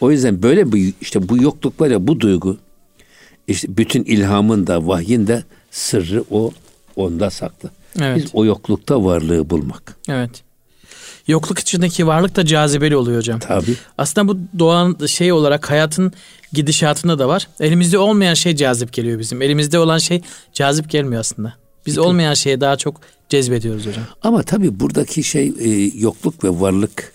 [0.00, 2.58] O yüzden böyle bir işte bu yokluk var ya bu duygu
[3.48, 6.50] işte bütün ilhamın da vahyin de sırrı o
[6.96, 7.70] onda saklı.
[8.00, 8.16] Evet.
[8.16, 9.96] Biz o yoklukta varlığı bulmak.
[10.08, 10.42] Evet.
[11.26, 13.40] Yokluk içindeki varlık da cazibeli oluyor hocam.
[13.40, 13.74] Tabii.
[13.98, 16.12] Aslında bu doğan şey olarak hayatın
[16.52, 17.48] gidişatında da var.
[17.60, 19.42] Elimizde olmayan şey cazip geliyor bizim.
[19.42, 21.54] Elimizde olan şey cazip gelmiyor aslında.
[21.86, 24.04] Biz olmayan şeye daha çok cezbediyoruz hocam.
[24.22, 27.12] Ama tabii buradaki şey e, yokluk ve varlık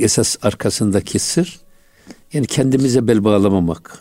[0.00, 1.60] esas arkasındaki sır
[2.32, 3.98] yani kendimize bel bağlamamak,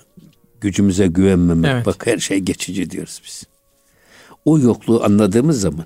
[0.62, 1.72] gücümüze güvenmemek.
[1.72, 1.86] Evet.
[1.86, 3.43] Bak her şey geçici diyoruz biz.
[4.45, 5.86] O yokluğu anladığımız zaman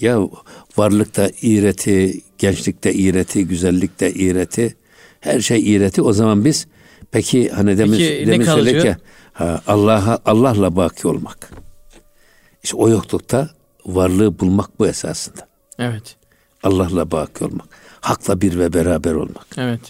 [0.00, 0.28] ya
[0.76, 4.76] varlıkta iğreti, gençlikte iğreti, güzellikte iğreti,
[5.20, 6.02] her şey iğreti.
[6.02, 6.66] O zaman biz
[7.10, 8.98] peki hani demiş, peki, demiş söyledik ya
[9.32, 11.50] ha, Allah'a Allah'la baki olmak.
[12.62, 13.50] İşte o yoklukta
[13.86, 15.48] varlığı bulmak bu esasında.
[15.78, 16.16] Evet.
[16.62, 17.66] Allah'la baki olmak.
[18.00, 19.46] Hakla bir ve beraber olmak.
[19.56, 19.80] Evet.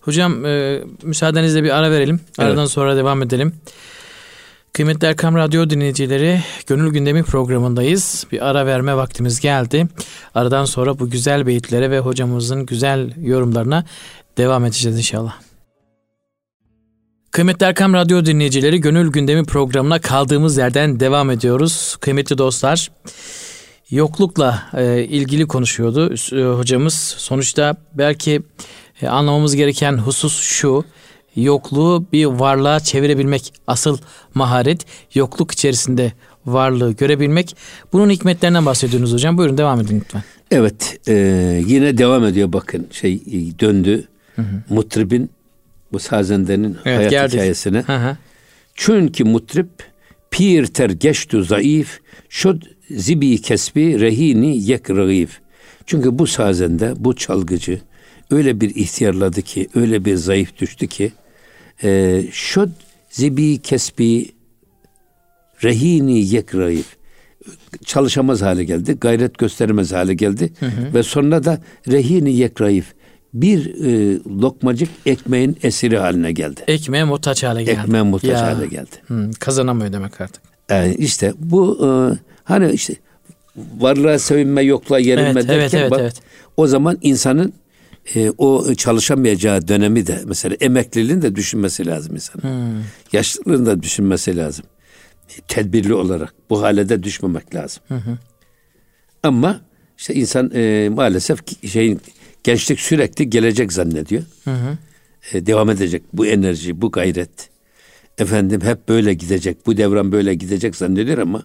[0.00, 2.20] Hocam e, müsaadenizle bir ara verelim.
[2.38, 2.70] Aradan evet.
[2.70, 3.54] sonra devam edelim.
[4.74, 8.26] Kıymetli Erkam Radyo dinleyicileri, Gönül Gündemi programındayız.
[8.32, 9.86] Bir ara verme vaktimiz geldi.
[10.34, 13.84] Aradan sonra bu güzel beyitlere ve hocamızın güzel yorumlarına
[14.36, 15.34] devam edeceğiz inşallah.
[17.30, 21.96] Kıymetli Erkam Radyo dinleyicileri Gönül Gündemi programına kaldığımız yerden devam ediyoruz.
[22.00, 22.90] Kıymetli dostlar
[23.90, 26.94] yoklukla e, ilgili konuşuyordu e, hocamız.
[27.18, 28.42] Sonuçta belki
[29.02, 30.84] e, anlamamız gereken husus şu.
[31.36, 33.98] Yokluğu bir varlığa çevirebilmek asıl
[34.34, 34.86] maharet.
[35.14, 36.12] Yokluk içerisinde
[36.46, 37.56] varlığı görebilmek.
[37.92, 39.38] Bunun hikmetlerinden bahsediyorsunuz hocam.
[39.38, 40.22] Buyurun devam edin lütfen.
[40.50, 41.14] Evet e,
[41.66, 43.20] yine devam ediyor bakın şey
[43.60, 44.04] döndü.
[44.36, 44.74] Hı hı.
[44.74, 45.30] Mutribin
[45.92, 47.34] bu sazendenin evet, hayat geldik.
[47.34, 47.82] hikayesine.
[47.82, 48.16] Hı hı.
[48.74, 49.68] Çünkü mutrip
[50.30, 55.40] pir ter geçtu zayıf şud zibi kesbi rehini yek ragif.
[55.86, 57.80] Çünkü bu sazende bu çalgıcı
[58.30, 61.12] öyle bir ihtiyarladı ki öyle bir zayıf düştü ki
[61.82, 62.70] e, şud
[63.10, 64.32] zibi kesbi
[65.62, 66.96] rehini yek ragif
[67.84, 70.94] çalışamaz hale geldi, gayret gösteremez hale geldi hı hı.
[70.94, 71.58] ve sonra da
[71.88, 72.94] rehini yekrayif
[73.34, 76.60] bir e, lokmacık ekmeğin esiri haline geldi.
[76.66, 77.80] Ekmeğe muhtaç hale geldi.
[77.80, 78.46] Ekmeğe muhtaç ya.
[78.46, 78.90] hale geldi.
[79.06, 80.42] Hı, kazanamıyor demek artık.
[80.70, 81.88] Yani işte bu e,
[82.44, 82.94] hani işte
[83.78, 86.14] varlığa sevinme yokluğa yenilme evet, derken evet, evet, bak evet.
[86.56, 87.52] o zaman insanın
[88.14, 92.42] e, o çalışamayacağı dönemi de mesela emekliliğini de düşünmesi lazım insan.
[92.42, 92.82] Hmm.
[93.12, 94.64] Yaşlılığını da düşünmesi lazım.
[95.48, 97.82] Tedbirli olarak bu hale de düşmemek lazım.
[97.88, 98.18] Hı hı.
[99.22, 99.60] Ama
[99.98, 101.38] işte insan e, maalesef
[101.68, 102.00] şeyin
[102.44, 104.22] gençlik sürekli gelecek zannediyor.
[104.44, 104.78] Hı hı.
[105.32, 107.50] E, devam edecek bu enerji, bu gayret.
[108.18, 111.42] Efendim hep böyle gidecek, bu devran böyle gidecek zannediyor ama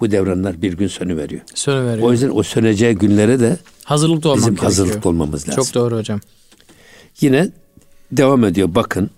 [0.00, 1.40] bu devranlar bir gün sönüveriyor.
[1.54, 2.08] Sönüveriyor.
[2.08, 4.70] O yüzden o söneceği günlere de hazırlıklı olmak bizim gerekiyor.
[4.70, 5.64] hazırlıklı olmamız lazım.
[5.64, 6.20] Çok doğru hocam.
[7.20, 7.50] Yine
[8.12, 9.10] devam ediyor bakın.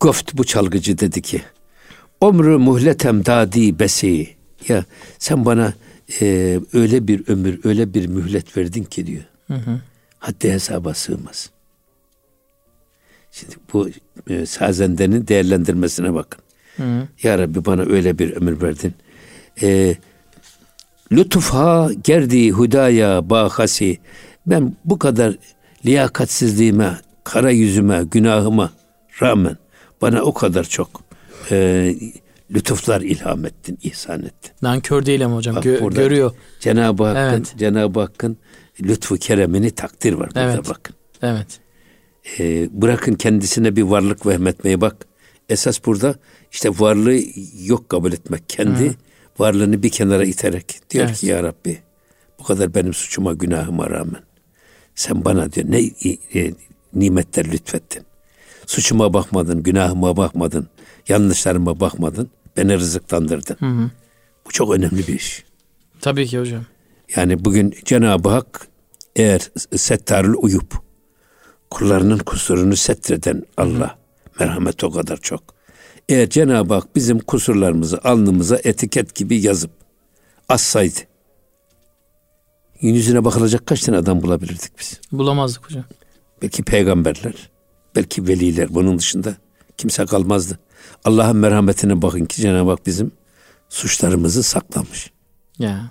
[0.00, 1.42] Goft bu çalgıcı dedi ki
[2.20, 4.28] Omru muhletem dadi besi
[4.68, 4.84] ya
[5.18, 5.74] sen bana
[6.20, 9.22] e, öyle bir ömür öyle bir mühlet verdin ki diyor.
[9.46, 9.80] Hı hı.
[10.18, 11.50] Haddi hesaba sığmaz.
[13.32, 13.88] Şimdi bu
[14.30, 16.42] e, sazendenin değerlendirmesine bakın.
[16.80, 17.08] Hı.
[17.22, 18.94] Ya Rabbi bana öyle bir ömür verdin.
[19.62, 19.96] E,
[21.12, 23.98] Lütufha gerdi hudaya bahasi.
[24.46, 25.36] Ben bu kadar
[25.86, 28.70] liyakatsizliğime, kara yüzüme, günahıma
[29.22, 29.56] rağmen
[30.02, 31.02] bana o kadar çok
[31.50, 31.94] e,
[32.50, 34.52] lütuflar ilham ettin, ihsan ettin.
[34.62, 35.56] Nankör değil ama hocam.
[35.56, 36.32] Gö- görüyor.
[36.60, 37.54] Cenab-ı Hakk'ın evet.
[37.58, 38.36] Cenab-ı Hakk'ın
[38.82, 40.68] lütfu keremini takdir var burada evet.
[40.68, 40.96] bakın.
[41.22, 41.60] Evet.
[42.38, 45.06] Ee, bırakın kendisine bir varlık vehmetmeyi bak.
[45.50, 46.14] Esas burada
[46.52, 47.20] işte varlığı
[47.64, 48.48] yok kabul etmek.
[48.48, 48.94] Kendi Hı.
[49.38, 51.16] varlığını bir kenara iterek diyor evet.
[51.16, 51.78] ki ya Rabbi
[52.38, 54.22] bu kadar benim suçuma günahıma rağmen
[54.94, 55.80] sen bana diyor ne
[56.34, 56.54] e,
[56.94, 58.02] nimetler lütfettin.
[58.66, 60.68] Suçuma bakmadın, günahıma bakmadın,
[61.08, 62.30] yanlışlarıma bakmadın.
[62.56, 63.56] Beni rızıklandırdın.
[63.58, 63.90] Hı hı.
[64.46, 65.44] Bu çok önemli bir iş.
[66.00, 66.64] Tabii ki hocam.
[67.16, 68.68] Yani bugün Cenab-ı Hak
[69.16, 70.74] eğer settarül uyup
[71.70, 73.99] kullarının kusurunu setreden Allah.
[74.40, 75.42] Merhamet o kadar çok.
[76.08, 79.70] Eğer Cenab-ı Hak bizim kusurlarımızı alnımıza etiket gibi yazıp
[80.48, 81.00] assaydı
[82.80, 85.00] yüzüne bakılacak kaç tane adam bulabilirdik biz?
[85.12, 85.84] Bulamazdık hocam.
[86.42, 87.50] Belki peygamberler,
[87.96, 89.34] belki veliler bunun dışında
[89.76, 90.58] kimse kalmazdı.
[91.04, 93.12] Allah'ın merhametine bakın ki Cenab-ı Hak bizim
[93.68, 95.10] suçlarımızı saklamış.
[95.58, 95.90] Ya.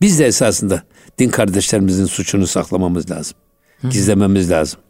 [0.00, 0.82] Biz de esasında
[1.18, 3.36] din kardeşlerimizin suçunu saklamamız lazım.
[3.80, 3.88] Hı.
[3.88, 4.80] Gizlememiz lazım.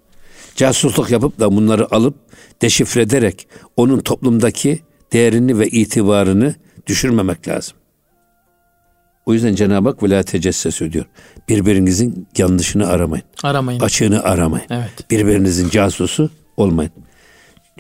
[0.56, 2.14] Casusluk yapıp da bunları alıp
[2.62, 4.80] deşifre ederek onun toplumdaki
[5.12, 6.54] değerini ve itibarını
[6.86, 7.76] düşürmemek lazım.
[9.26, 11.04] O yüzden Cenab-ı Hak vela tecessesu diyor.
[11.48, 13.24] Birbirinizin yanlışını aramayın.
[13.42, 13.80] Aramayın.
[13.80, 14.66] Açığını aramayın.
[14.70, 15.10] Evet.
[15.10, 16.92] Birbirinizin casusu olmayın.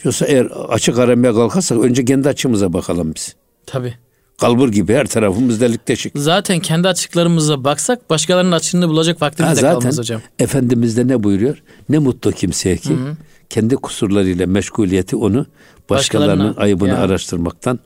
[0.02, 3.34] Diyorsa eğer açık aramaya kalkarsak önce kendi açımıza bakalım biz.
[3.66, 3.94] Tabi.
[4.38, 6.12] Kalbur gibi her tarafımız delik deşik.
[6.16, 10.20] Zaten kendi açıklarımıza baksak başkalarının açığını bulacak vaktimiz ha, de zaten kalmaz hocam.
[10.38, 11.62] Efendimiz de ne buyuruyor?
[11.88, 13.16] Ne mutlu kimseye ki Hı-hı.
[13.50, 15.46] Kendi kusurlarıyla meşguliyeti onu
[15.90, 16.98] başkalarının Başkalarına, ayıbını ya.
[16.98, 17.78] araştırmaktan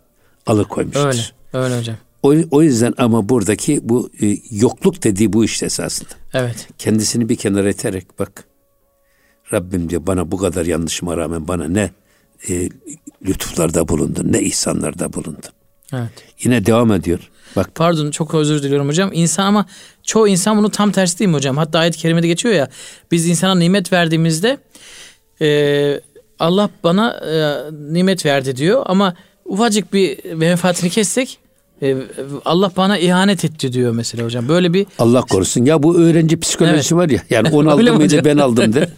[0.47, 1.07] alıkoymuştur.
[1.07, 1.21] Öyle,
[1.53, 1.97] öyle hocam.
[2.23, 6.09] O, o yüzden ama buradaki bu e, yokluk dediği bu işte esasında.
[6.35, 6.69] Evet.
[6.79, 8.45] Kendisini bir kenara iterek bak
[9.53, 11.91] Rabbim diyor bana bu kadar yanlışıma rağmen bana ne
[12.49, 12.69] e,
[13.27, 15.51] lütuflarda bulundun, ne ihsanlarda bulundun.
[15.93, 16.11] Evet.
[16.45, 17.31] Yine devam ediyor.
[17.57, 17.75] Bak.
[17.75, 19.11] Pardon çok özür diliyorum hocam.
[19.13, 19.67] İnsan ama
[20.03, 21.57] çoğu insan bunu tam tersi değil mi hocam?
[21.57, 22.69] Hatta ayet-i kerimede geçiyor ya.
[23.11, 24.59] Biz insana nimet verdiğimizde
[25.41, 26.01] e,
[26.39, 27.57] Allah bana e,
[27.93, 31.39] nimet verdi diyor ama ufacık bir menfaatini kessek
[31.83, 31.97] e,
[32.45, 34.49] Allah bana ihanet etti diyor mesela hocam.
[34.49, 35.65] Böyle bir Allah korusun.
[35.65, 37.05] Ya bu öğrenci psikolojisi evet.
[37.05, 37.21] var ya.
[37.31, 38.89] Yani onu aldım mıydı ben aldım de.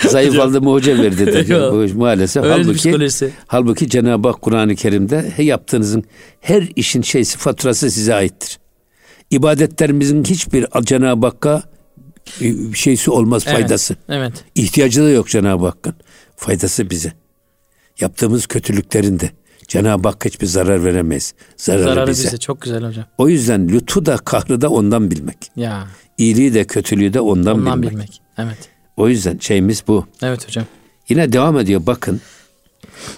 [0.08, 1.94] Zayıf aldım hoca verdi de.
[1.94, 3.10] maalesef Öyle halbuki
[3.46, 6.04] halbuki Cenab-ı Hak Kur'an-ı Kerim'de yaptığınızın
[6.40, 8.58] her işin şeysi faturası size aittir.
[9.30, 11.62] İbadetlerimizin hiçbir Cenab-ı Hakk'a
[12.40, 13.96] bir şeysi olmaz Evet, faydası.
[14.08, 14.32] Evet.
[14.54, 15.94] İhtiyacı da yok Cenab-ı Hakk'ın.
[16.36, 17.12] Faydası bize.
[18.00, 19.30] Yaptığımız kötülüklerin de
[19.68, 21.34] Cenab-ı Hak hiçbir zarar veremeyiz.
[21.56, 22.26] Zararı, Zararı bize.
[22.26, 22.38] bize.
[22.38, 23.04] Çok güzel hocam.
[23.18, 25.38] O yüzden lütfu da kahrı da ondan bilmek.
[25.56, 25.86] Ya.
[26.18, 27.92] İyiliği de kötülüğü de ondan, Ondan bilmek.
[27.94, 28.20] bilmek.
[28.38, 28.58] Evet.
[28.96, 30.06] O yüzden şeyimiz bu.
[30.22, 30.64] Evet hocam.
[31.08, 32.20] Yine devam ediyor bakın.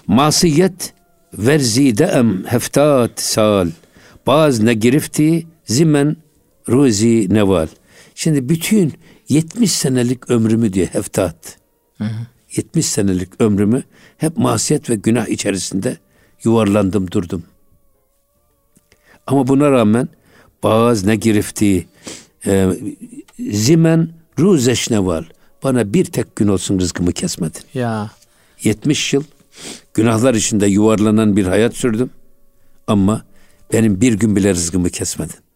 [0.07, 0.93] Masiyet
[1.37, 3.69] verzide em heftat sal.
[4.27, 6.17] Baz ne girifti zimen
[6.69, 7.67] ruzi neval.
[8.19, 8.93] Şimdi bütün
[9.29, 11.57] 70 senelik ömrümü diyor heftat.
[12.55, 13.83] 70 senelik ömrümü
[14.17, 15.97] hep masiyet ve günah içerisinde
[16.43, 17.43] yuvarlandım durdum.
[19.27, 20.09] Ama buna rağmen
[20.63, 21.87] bazı ne girifti
[22.45, 22.69] e,
[23.39, 25.23] zimen ruzeş neval.
[25.63, 27.61] Bana bir tek gün olsun rızkımı kesmedin.
[27.73, 28.11] Ya.
[28.63, 29.23] 70 yıl
[29.93, 32.09] günahlar içinde yuvarlanan bir hayat sürdüm.
[32.87, 33.25] Ama
[33.73, 35.48] benim bir gün bile rızkımı kesmedin.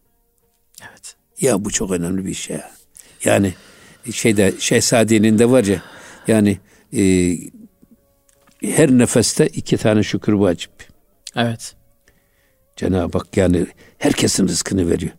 [1.44, 2.70] Ya bu çok önemli bir şey ya.
[3.24, 3.54] Yani
[4.12, 5.82] şeyde Şehzade'nin de var ya
[6.28, 6.58] yani
[6.96, 7.36] e,
[8.62, 10.70] her nefeste iki tane şükür vacip.
[11.36, 11.74] Evet.
[12.76, 13.66] Cenab-ı Hak yani
[13.98, 15.12] herkesin rızkını veriyor.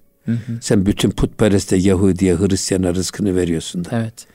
[0.62, 3.90] Sen bütün putpereste Yahudi'ye, Hristiyan'a rızkını veriyorsun da.
[3.94, 4.28] Evet.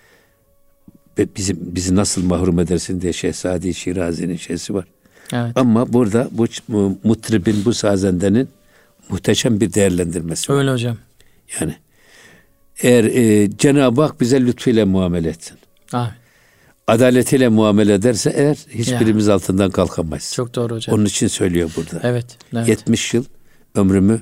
[1.18, 4.85] Ve bizi, bizi nasıl mahrum edersin diye Şehzade Şirazi'nin şeysi var.
[5.33, 5.53] Evet.
[5.55, 8.48] Ama burada bu, bu mutribin, bu sazendenin
[9.09, 10.59] muhteşem bir değerlendirmesi var.
[10.59, 10.96] Öyle hocam.
[11.60, 11.74] Yani
[12.82, 15.58] eğer e, Cenab-ı Hak bize lütfuyla muamele etsin.
[15.92, 16.10] Amin.
[16.86, 20.32] Adaletiyle muamele ederse eğer hiçbirimiz altından kalkamayız.
[20.34, 20.94] Çok doğru hocam.
[20.94, 22.00] Onun için söylüyor burada.
[22.02, 22.38] Evet.
[22.52, 22.68] evet.
[22.68, 23.24] 70 yıl
[23.74, 24.20] ömrümü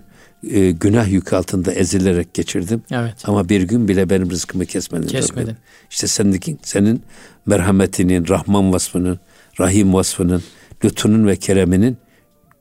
[0.50, 2.82] e, günah yükü altında ezilerek geçirdim.
[2.90, 3.14] Evet.
[3.24, 5.06] Ama bir gün bile benim rızkımı kesmedin.
[5.06, 5.46] Kesmedin.
[5.46, 5.56] Rabbim.
[5.90, 7.02] İşte senin, senin
[7.46, 9.18] merhametinin, Rahman vasfının,
[9.60, 10.42] Rahim vasfının,
[10.84, 11.98] lütfunun ve kereminin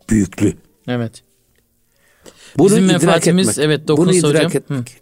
[0.10, 0.53] büyüklüğü.
[0.88, 1.23] Evet.
[2.58, 3.65] Bunu Bizim menfaatimiz etmek.
[3.65, 4.52] evet idrak hocam.
[4.56, 4.96] etmek.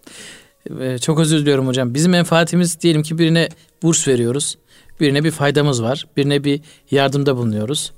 [0.81, 1.93] Ee, Çok özür diliyorum hocam.
[1.93, 3.49] Bizim menfaatimiz diyelim ki birine
[3.83, 4.57] burs veriyoruz.
[4.99, 6.05] Birine bir faydamız var.
[6.17, 7.91] Birine bir yardımda bulunuyoruz.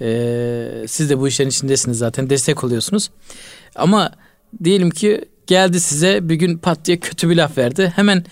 [0.00, 2.30] Ee, siz de bu işlerin içindesiniz zaten.
[2.30, 3.10] Destek oluyorsunuz.
[3.74, 4.12] Ama
[4.64, 7.92] diyelim ki geldi size bir gün pat diye kötü bir laf verdi.
[7.96, 8.24] Hemen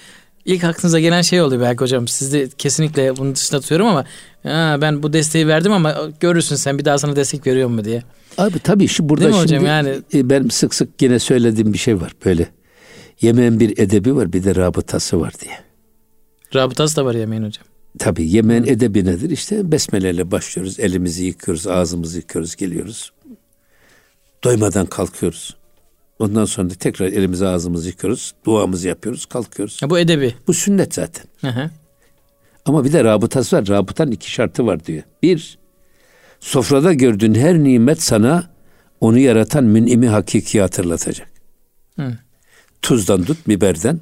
[0.45, 2.09] ilk aklınıza gelen şey oluyor belki hocam.
[2.09, 4.05] Siz de kesinlikle bunun dışında tutuyorum ama
[4.43, 8.03] ha, ben bu desteği verdim ama görürsün sen bir daha sana destek veriyor mu diye.
[8.39, 9.67] Abi tabii şu burada Değil mi şimdi hocam?
[9.67, 12.49] Yani- e, ben sık sık yine söylediğim bir şey var böyle.
[13.21, 15.59] Yemeğin bir edebi var bir de rabıtası var diye.
[16.55, 17.65] Rabıtası da var yemeğin hocam.
[17.99, 19.31] Tabii yemeğin edebi nedir?
[19.31, 20.81] İşte besmeleyle başlıyoruz.
[20.81, 23.13] Elimizi yıkıyoruz, ağzımızı yıkıyoruz, geliyoruz.
[24.45, 25.57] Doymadan kalkıyoruz.
[26.19, 28.35] Ondan sonra da tekrar elimizi ağzımızı yıkıyoruz.
[28.47, 29.79] Duamızı yapıyoruz, kalkıyoruz.
[29.83, 30.35] Ya bu edebi.
[30.47, 31.25] Bu sünnet zaten.
[31.41, 31.71] Hı hı.
[32.65, 33.69] Ama bir de rabıtası var.
[33.69, 35.03] Rabıtanın iki şartı var diyor.
[35.23, 35.59] Bir,
[36.41, 38.51] sofrada gördüğün her nimet sana
[39.01, 41.29] onu yaratan mün'imi hakiki hatırlatacak.
[41.99, 42.13] Hı.
[42.83, 44.01] Tuzdan tut, biberden,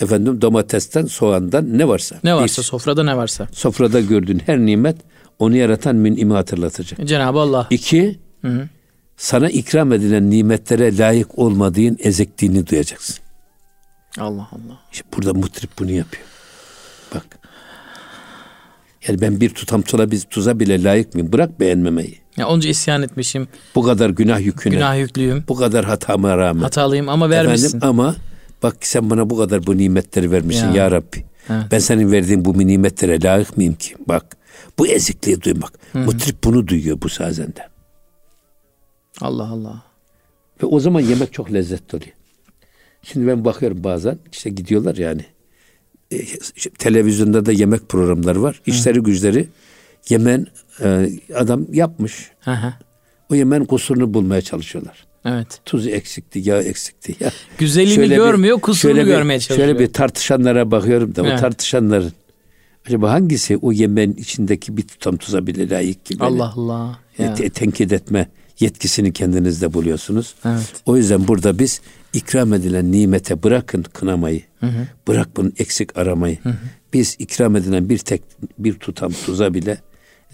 [0.00, 2.16] efendim domatesten, soğandan ne varsa.
[2.24, 3.48] Ne varsa Bir, sofrada ne varsa.
[3.52, 4.96] sofrada gördüğün her nimet
[5.38, 7.06] onu yaratan mün'imi hatırlatacak.
[7.08, 7.66] Cenab-ı Allah.
[7.70, 8.68] İki, Hı hı.
[9.18, 13.16] Sana ikram edilen nimetlere layık olmadığın ezekliğini duyacaksın.
[14.18, 14.78] Allah Allah.
[14.92, 16.24] İşte burada mutrip bunu yapıyor.
[17.14, 17.38] Bak.
[19.08, 21.32] Yani ben bir tutam tuza, biz tuza bile layık mıyım?
[21.32, 22.18] Bırak beğenmemeyi.
[22.36, 23.48] Ya onca isyan etmişim.
[23.74, 25.44] Bu kadar günah yüküne, Günah yüklüyüm.
[25.48, 26.62] bu kadar hatama rağmen.
[26.62, 27.66] Hatalıyım ama vermişsin.
[27.68, 28.16] Efendim, ama
[28.62, 30.90] bak sen bana bu kadar bu nimetleri vermişsin ya, Ya.
[30.90, 31.24] Rabbi.
[31.50, 31.62] Evet.
[31.70, 33.94] Ben senin verdiğin bu nimetlere layık mıyım ki?
[34.08, 34.36] Bak
[34.78, 35.72] bu ezikliği duymak.
[35.94, 37.68] Mutrip bunu duyuyor bu sazende.
[39.20, 39.82] Allah Allah.
[40.62, 42.12] Ve o zaman yemek çok lezzetli oluyor.
[43.02, 45.24] Şimdi ben bakıyorum bazen işte gidiyorlar yani.
[46.12, 46.18] E,
[46.78, 48.60] televizyonda da yemek programları var.
[48.66, 49.48] İşleri güçleri
[50.08, 50.46] yemen
[50.82, 52.30] e, adam yapmış.
[52.40, 52.72] Hı hı.
[53.30, 55.06] O yemeğin kusurunu bulmaya çalışıyorlar.
[55.24, 55.60] Evet.
[55.64, 57.14] Tuzu eksikti, yağ eksikti.
[57.20, 59.68] Ya Güzelliğini şöyle bir- görmüyor, kusurunu şöyle bir- görmeye çalışıyor.
[59.68, 61.40] Şöyle bir tartışanlara bakıyorum da o Evet.
[61.40, 62.12] tartışanların
[62.86, 66.98] acaba hangisi o yemeğin içindeki bir tutam tuza bile layık böyle, Allah Allah.
[67.18, 67.34] e, Ya.
[67.34, 68.28] te- tenkit etme
[68.60, 70.34] yetkisini kendinizde buluyorsunuz.
[70.44, 70.72] Evet.
[70.86, 71.80] O yüzden burada biz
[72.12, 74.42] ikram edilen nimete bırakın kınamayı.
[75.08, 76.38] Bırak bunun eksik aramayı.
[76.92, 78.22] Biz ikram edilen bir tek
[78.58, 79.78] bir tutam tuza bile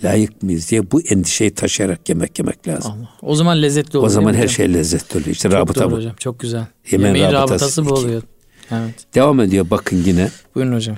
[0.04, 2.92] layık mıyız diye bu endişeyi taşıyarak yemek yemek lazım.
[2.92, 3.08] Allah.
[3.22, 4.06] O zaman lezzetli olur.
[4.06, 4.48] O zaman her hocam?
[4.48, 5.30] şey lezzetli oluyor.
[5.30, 5.96] İşte Çok rabıta bu.
[5.96, 6.14] hocam.
[6.18, 6.66] Çok güzel.
[6.90, 8.22] Yemeğin Yemeğin rabıtası rabıtası bu oluyor.
[8.70, 8.94] Evet.
[9.14, 10.28] Devam ediyor bakın yine.
[10.54, 10.96] Buyurun hocam.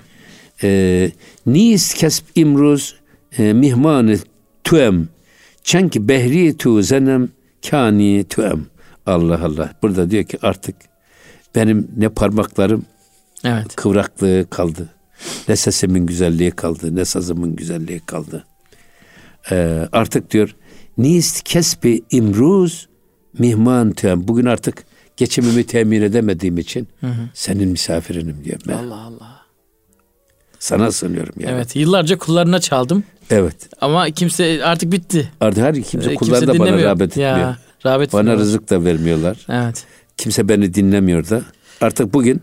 [0.62, 1.10] Ee,
[1.46, 2.94] Nis kesb imruz
[3.38, 4.18] e, mihmanı
[4.64, 5.08] tuem.
[5.66, 7.29] Çünkü behri tu zenem
[7.70, 8.66] kani tuem.
[9.07, 9.70] Allah Allah.
[9.83, 10.76] Burada diyor ki artık
[11.55, 12.85] benim ne parmaklarım
[13.44, 13.76] Evet.
[13.76, 14.88] kıvraklığı kaldı.
[15.48, 16.96] Ne sesimin güzelliği kaldı.
[16.96, 18.44] Ne sazımın güzelliği kaldı.
[19.50, 20.57] Ee, artık diyor
[20.98, 22.88] Nist kesbi imruz
[23.38, 24.29] mihman tuem.
[24.29, 24.85] Bugün artık
[25.16, 27.29] geçimimi temin edemediğim için hı hı.
[27.35, 28.61] senin misafirinim diyor.
[28.68, 28.72] Ben.
[28.72, 29.37] Allah Allah.
[30.59, 31.55] Sana sığınıyorum yani.
[31.55, 33.05] Evet yıllarca kullarına çaldım.
[33.30, 33.68] Evet.
[33.80, 35.30] Ama kimse artık bitti.
[35.40, 37.56] Artık her kimse kulları da bana rağbet ya, etmiyor.
[37.86, 38.38] Rağbet bana etmiyor.
[38.40, 39.46] rızık da vermiyorlar.
[39.48, 39.84] Evet.
[40.16, 41.42] Kimse beni dinlemiyor da.
[41.80, 42.40] Artık bugün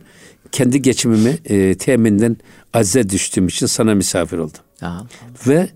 [0.52, 2.38] kendi geçimimi e, teminden
[2.74, 4.62] azize düştüğüm için sana misafir oldum.
[4.82, 5.06] Allah.
[5.48, 5.70] Ve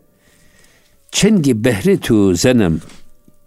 [1.12, 2.82] çengi behri tu zenem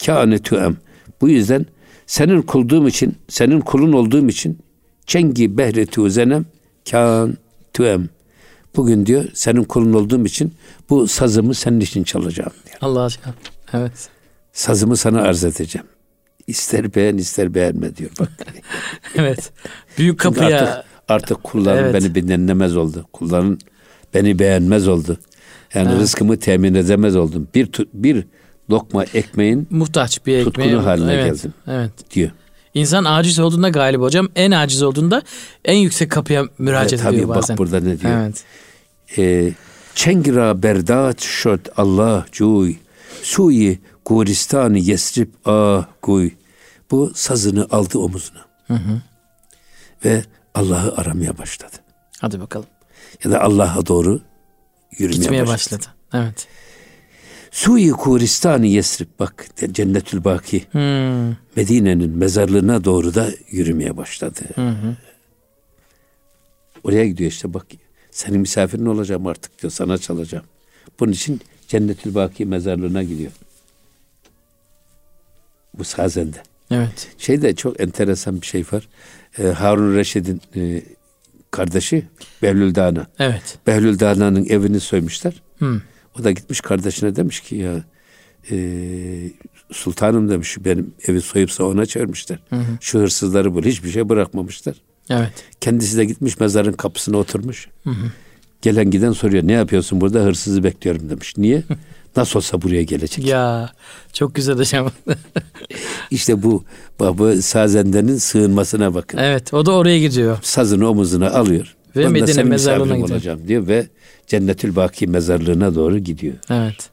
[0.06, 0.76] kâne tuem.
[1.20, 1.66] Bu yüzden
[2.06, 4.58] senin kulduğum için, senin kulun olduğum için
[5.06, 6.44] çengi behri tu zenem
[6.84, 7.36] kân
[7.72, 8.08] tuem.
[8.76, 10.54] Bugün diyor senin kulun olduğum için
[10.90, 12.76] bu sazımı senin için çalacağım diyor.
[12.80, 13.34] Allah aşkına.
[13.72, 14.08] Evet.
[14.52, 15.86] Sazımı sana arz edeceğim.
[16.46, 18.28] İster beğen ister beğenme diyor bak.
[19.14, 19.52] evet.
[19.98, 20.60] Büyük kapıya.
[20.60, 22.14] Artık, artık kulların evet.
[22.14, 23.06] beni dinlemez oldu.
[23.12, 23.58] Kulların
[24.14, 25.18] beni beğenmez oldu.
[25.74, 26.00] Yani evet.
[26.00, 27.48] rızkımı temin edemez oldum.
[27.54, 28.24] Bir bir
[28.70, 31.54] lokma ekmeğin muhtaç bir ekmeğe tutkunu haline evet, geldim.
[31.66, 31.90] Evet.
[32.14, 32.30] Diyor.
[32.74, 35.22] İnsan aciz olduğunda galip hocam en aciz olduğunda
[35.64, 37.54] en yüksek kapıya müracaat evet, ediyor tabii, bazen.
[37.54, 38.12] Bak burada ne diyor?
[38.12, 38.44] Evet.
[39.18, 39.52] Ee,
[39.94, 42.76] Çengira berdat şot Allah cuy
[43.22, 46.30] suyi Guristanı Yesrib ah guy.
[46.90, 48.40] Bu sazını aldı omuzuna.
[48.66, 49.02] Hı hı.
[50.04, 51.76] Ve Allah'ı aramaya başladı.
[52.20, 52.66] Hadi bakalım.
[53.24, 54.20] Ya da Allah'a doğru
[54.98, 55.80] yürümeye Gitmeye başladı.
[55.80, 55.94] başladı.
[56.14, 56.46] Evet.
[57.50, 60.64] Suyi Kuristanı Yesrib bak Cennetül Baki.
[60.72, 61.36] Hmm.
[61.56, 64.40] Medine'nin mezarlığına doğru da yürümeye başladı.
[64.54, 64.74] Hı.
[66.84, 67.66] Oraya gidiyor işte bak
[68.10, 70.44] senin misafirin olacağım artık diyor sana çalacağım.
[71.00, 73.32] Bunun için Cennetül Baki mezarlığına gidiyor.
[75.74, 76.42] Bu Sazen'de.
[76.70, 77.08] Evet.
[77.18, 78.88] Şeyde çok enteresan bir şey var.
[79.38, 80.82] Ee, Harun Reşid'in e,
[81.50, 82.06] kardeşi
[82.42, 83.06] Behlül Dana.
[83.18, 83.58] Evet.
[83.66, 85.42] Behlül Dana'nın evini soymuşlar.
[85.58, 85.80] Hmm.
[86.18, 87.84] O da gitmiş kardeşine demiş ki ya
[88.50, 88.56] e,
[89.72, 92.38] sultanım demiş benim evi soyupsa ona çevirmişler.
[92.50, 92.78] Hı hı.
[92.80, 94.76] Şu hırsızları bul hiçbir şey bırakmamışlar.
[95.10, 95.32] Evet.
[95.60, 97.68] Kendisi de gitmiş mezarın kapısına oturmuş.
[97.84, 98.12] Hı hı.
[98.62, 101.36] Gelen giden soruyor ne yapıyorsun burada hırsızı bekliyorum demiş.
[101.36, 101.62] Niye?
[102.16, 103.26] Nasıl olsa buraya gelecek.
[103.26, 103.70] Ya
[104.12, 104.90] çok güzel hocam.
[106.10, 106.64] İşte bu
[107.00, 109.18] baba Sazende'nin sığınmasına bakın.
[109.18, 110.38] Evet o da oraya gidiyor.
[110.42, 111.76] Sazını omuzuna alıyor.
[111.96, 113.10] Ve Medine mezarlığına gidiyor.
[113.10, 113.86] olacağım diyor ve
[114.30, 116.34] Cennetül Baki mezarlığına doğru gidiyor.
[116.50, 116.90] Evet.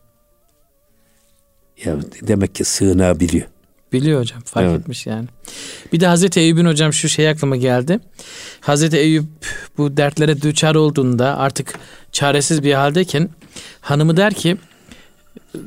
[1.86, 1.95] Ya
[2.28, 3.47] demek ki sığınabiliyor.
[3.93, 4.80] Biliyor hocam fark evet.
[4.80, 5.28] etmiş yani.
[5.93, 8.00] Bir de Hazreti Eyüp'ün hocam şu şey aklıma geldi.
[8.62, 9.26] Hazreti Eyüp
[9.78, 11.80] bu dertlere düçar olduğunda artık
[12.12, 13.30] çaresiz bir haldeyken
[13.82, 14.58] hanımı der ki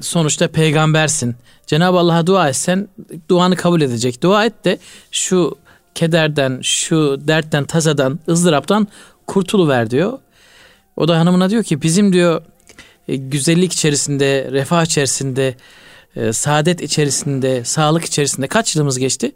[0.01, 1.37] sonuçta peygambersin.
[1.67, 2.89] Cenab-ı Allah'a dua etsen
[3.29, 4.23] duanı kabul edecek.
[4.23, 4.79] Dua et de
[5.11, 5.59] şu
[5.95, 8.89] kederden, şu dertten, tasadan, ızdıraptan
[9.27, 10.19] kurtuluver diyor.
[11.01, 12.43] O da hanımına diyor ki bizim diyor
[13.09, 15.55] e, güzellik içerisinde, refah içerisinde,
[16.17, 19.33] e, saadet içerisinde, sağlık içerisinde kaç yılımız geçti?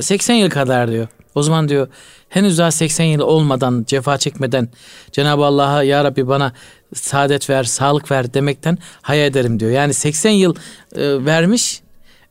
[0.00, 1.08] 80 yıl kadar diyor.
[1.34, 1.88] O zaman diyor
[2.28, 4.68] henüz daha 80 yıl olmadan, cefa çekmeden
[5.12, 6.52] Cenab-ı Allah'a ya Rabbi bana
[6.94, 9.70] saadet ver, sağlık ver demekten hayal ederim diyor.
[9.70, 10.54] Yani 80 yıl
[10.94, 11.80] e, vermiş,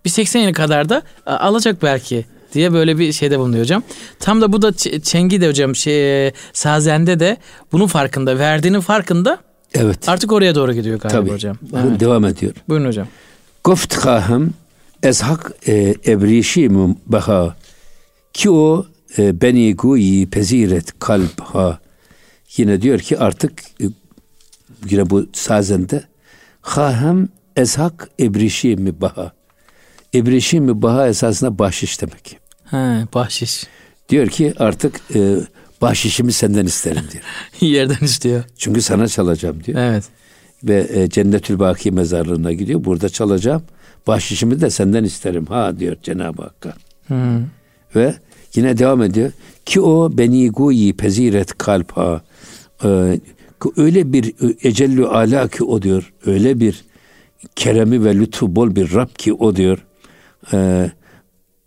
[0.06, 3.84] bir 80 yıl kadar da alacak belki diye böyle bir şeyde bulunuyor hocam.
[4.20, 7.38] Tam da bu da Çengi de hocam şey Sazen'de de
[7.72, 9.40] bunun farkında, verdiğinin farkında.
[9.74, 10.10] Evet.
[10.10, 11.32] Artık oraya doğru gidiyor galiba Tabii.
[11.32, 11.58] hocam.
[11.74, 12.00] Evet.
[12.00, 12.54] Devam ediyor.
[12.70, 13.08] Buyurun hocam.
[13.64, 14.54] Guft khahım
[15.04, 17.56] ezhak e, ebrişim baha
[18.34, 18.86] ki o
[19.18, 21.80] e, beni guyi peziret kalp ha.
[22.58, 23.86] Yine diyor ki artık e,
[24.90, 26.04] yine bu sazende
[26.62, 29.32] khahım ezhak ebrişim baha.
[30.16, 32.43] Ebrişim baha esasında bahşiş demek.
[32.74, 33.68] He, bahşiş.
[34.10, 35.36] Diyor ki artık e,
[35.82, 37.24] bahşişimi senden isterim diyor.
[37.74, 38.44] Yerden istiyor.
[38.58, 39.80] Çünkü sana çalacağım diyor.
[39.80, 40.04] Evet.
[40.64, 42.84] Ve e, Cennetül Baki mezarlığına gidiyor.
[42.84, 43.64] Burada çalacağım.
[44.08, 46.74] Bahşişimi de senden isterim ha diyor Cenab-ı Hakk'a.
[47.96, 48.16] Ve
[48.56, 49.32] yine devam ediyor.
[49.66, 52.22] Ki o beni guyi peziret kalp ha.
[52.84, 53.20] Ee,
[53.78, 56.14] öyle bir e, ecellü ala ki o diyor.
[56.26, 56.86] Öyle bir
[57.56, 59.86] keremi ve lütfu bol bir Rab ki o diyor.
[60.54, 60.92] Ee,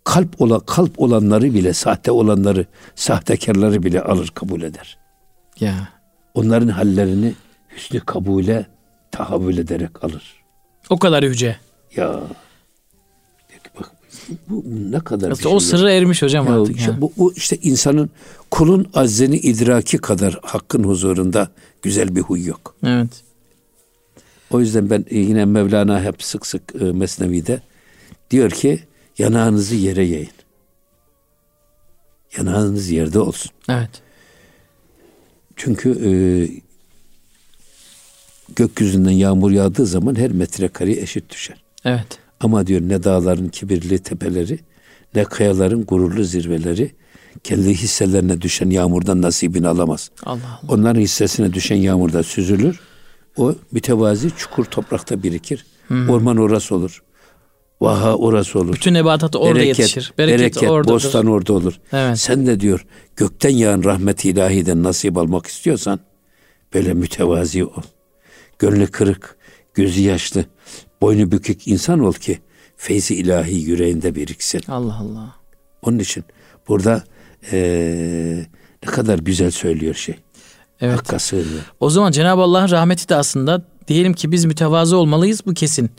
[0.06, 4.98] kalp ola kalp olanları bile sahte olanları sahtekarları bile alır kabul eder.
[5.60, 5.88] Ya.
[6.34, 7.34] Onların hallerini
[7.76, 8.66] hüsnü kabule
[9.10, 10.44] tahavül ederek alır.
[10.90, 11.56] O kadar yüce.
[11.96, 12.20] Ya
[13.80, 13.90] bak
[14.48, 16.76] bu ne kadar Aslında şey o sırrı ermiş hocam ya, artık.
[16.76, 18.10] Işte, bu, bu işte insanın
[18.50, 21.48] kulun azzeni idraki kadar hakkın huzurunda
[21.82, 22.74] güzel bir huy yok.
[22.86, 23.22] Evet.
[24.50, 27.60] O yüzden ben yine Mevlana hep sık sık e, Mesnevi'de
[28.30, 28.80] diyor ki
[29.18, 30.28] yanağınızı yere yayın.
[32.38, 33.50] Yanağınız yerde olsun.
[33.68, 33.90] Evet.
[35.56, 36.12] Çünkü e,
[38.56, 41.56] gökyüzünden yağmur yağdığı zaman her metrekare eşit düşer.
[41.84, 42.18] Evet.
[42.40, 44.58] Ama diyor ne dağların kibirli tepeleri
[45.14, 46.92] ne kayaların gururlu zirveleri
[47.44, 50.10] kendi hisselerine düşen yağmurdan nasibini alamaz.
[50.24, 50.60] Allah Allah.
[50.68, 52.80] Onların hissesine düşen yağmurda süzülür.
[53.36, 55.66] O mütevazi çukur toprakta birikir.
[55.88, 56.08] Hmm.
[56.08, 57.02] Orman orası olur.
[57.80, 58.74] Vaha orası olur.
[58.74, 60.12] Bütün nebatat orada bereket, yetişir.
[60.18, 60.94] Bereket, bereket oradadır.
[60.94, 61.80] bostan orada olur.
[61.92, 62.18] Evet.
[62.18, 66.00] Sen de diyor gökten yağan rahmet-i ilahiden nasip almak istiyorsan
[66.74, 67.82] böyle mütevazi ol.
[68.58, 69.36] Gönlü kırık,
[69.74, 70.44] gözü yaşlı,
[71.00, 72.38] boynu bükük insan ol ki
[72.76, 74.62] feyzi ilahi yüreğinde biriksin.
[74.68, 75.34] Allah Allah.
[75.82, 76.24] Onun için
[76.68, 77.04] burada
[77.52, 78.46] ee,
[78.84, 80.14] ne kadar güzel söylüyor şey.
[80.80, 80.98] Evet.
[80.98, 81.62] Hakka sığınıyor.
[81.80, 85.90] O zaman Cenab-ı Allah'ın rahmeti de aslında diyelim ki biz mütevazı olmalıyız bu kesin.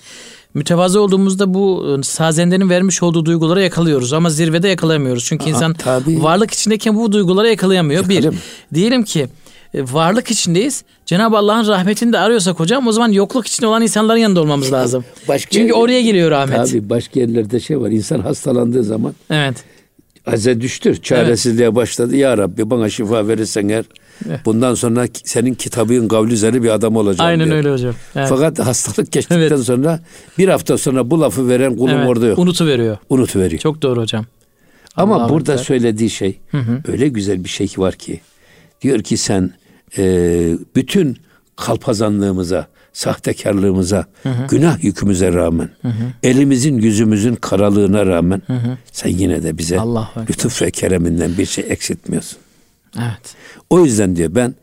[0.54, 5.26] Mütevazı olduğumuzda bu ıı, sazendenin vermiş olduğu duyguları yakalıyoruz ama zirvede yakalayamıyoruz.
[5.26, 6.24] Çünkü Aa, insan tabii.
[6.24, 8.10] varlık içindeyken bu duyguları yakalayamıyor.
[8.10, 8.36] Yakalım.
[8.72, 9.28] Bir, diyelim ki
[9.74, 10.84] e, varlık içindeyiz.
[11.06, 15.06] Cenab-ı Allah'ın rahmetini de arıyorsak hocam o zaman yokluk içinde olan insanların yanında olmamız lazım.
[15.28, 16.58] Başka Çünkü oraya geliyor rahmet.
[16.58, 17.90] Tabii başka yerlerde şey var.
[17.90, 19.64] İnsan hastalandığı zaman Evet.
[20.26, 21.02] Aze düştür.
[21.02, 21.76] Çaresizliğe evet.
[21.76, 22.16] başladı.
[22.16, 23.86] Ya Rabbi bana şifa verirsen eğer
[24.46, 27.58] bundan sonra senin kitabın kavli üzere bir adam olacağım Aynen diyor.
[27.58, 27.94] öyle hocam.
[28.16, 28.28] Evet.
[28.30, 29.60] Fakat hastalık geçtikten evet.
[29.60, 30.00] sonra
[30.38, 32.10] bir hafta sonra bu lafı veren kulum evet.
[32.10, 32.40] orada yok.
[32.40, 32.98] Unutu veriyor.
[33.10, 33.62] Unutu veriyor.
[33.62, 34.26] Çok doğru hocam.
[34.96, 35.64] Ama Allah burada Allah.
[35.64, 36.82] söylediği şey hı hı.
[36.88, 38.22] öyle güzel bir şey var ki
[38.82, 39.52] diyor ki sen
[39.98, 40.04] e,
[40.76, 41.18] bütün
[41.56, 44.48] kalpazanlığımıza, sahtekarlığımıza, hı hı.
[44.50, 46.04] günah yükümüze rağmen, hı hı.
[46.24, 48.78] elimizin yüzümüzün karalığına rağmen hı hı.
[48.92, 52.40] sen yine de bize Allah lütuf ve kereminden bir şey eksiltmiyorsun.
[52.98, 53.36] Evet.
[53.70, 54.56] O yüzden diyor ben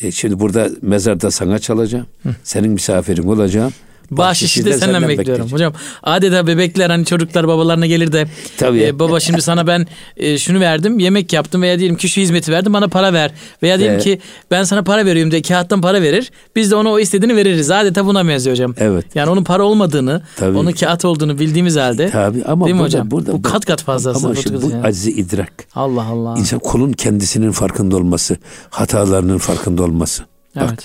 [0.00, 2.06] e, şimdi burada mezarda sana çalacağım.
[2.22, 2.28] Hı.
[2.42, 3.72] Senin misafirin olacağım.
[4.10, 5.52] Bahşişi de senden, senden bekliyorum.
[5.52, 8.26] Hocam adeta bebekler hani çocuklar babalarına gelir de
[8.56, 8.82] Tabii.
[8.82, 9.86] E, baba şimdi sana ben
[10.16, 13.30] e, şunu verdim yemek yaptım veya diyelim ki şu hizmeti verdim bana para ver.
[13.62, 14.04] Veya diyelim evet.
[14.04, 14.18] ki
[14.50, 16.30] ben sana para veriyorum diye kağıttan para verir.
[16.56, 17.70] Biz de ona o istediğini veririz.
[17.70, 18.74] Adeta buna benziyor hocam.
[18.78, 19.06] Evet.
[19.14, 20.58] Yani onun para olmadığını, Tabii.
[20.58, 22.10] onun kağıt olduğunu bildiğimiz halde.
[22.10, 23.10] Tabii ama değil mi burada, hocam?
[23.10, 24.26] Burada, bu kat kat fazlası.
[24.26, 24.86] Ama işte bu yani.
[24.86, 25.52] acizi idrak.
[25.74, 26.38] Allah Allah.
[26.38, 28.36] İnsan kulun kendisinin farkında olması,
[28.70, 30.22] hatalarının farkında olması.
[30.56, 30.70] Evet.
[30.70, 30.78] Bak,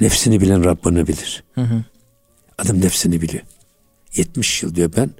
[0.00, 1.42] nefsini bilen Rabbini bilir.
[1.54, 1.82] Hı hı.
[2.58, 3.42] Adam nefsini biliyor.
[4.14, 5.10] 70 yıl diyor ben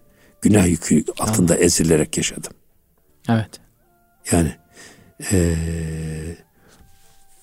[0.43, 1.61] günah yükü altında Allah.
[1.62, 2.53] ezilerek yaşadım.
[3.28, 3.61] Evet.
[4.33, 4.53] Yani
[5.33, 6.37] ee,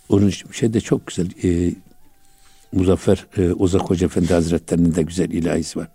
[0.09, 1.29] onun şey de çok güzel.
[1.43, 1.73] E,
[2.71, 5.87] Muzaffer e, Uzak Hoca Efendi Hazretleri'nin de güzel ilahisi var.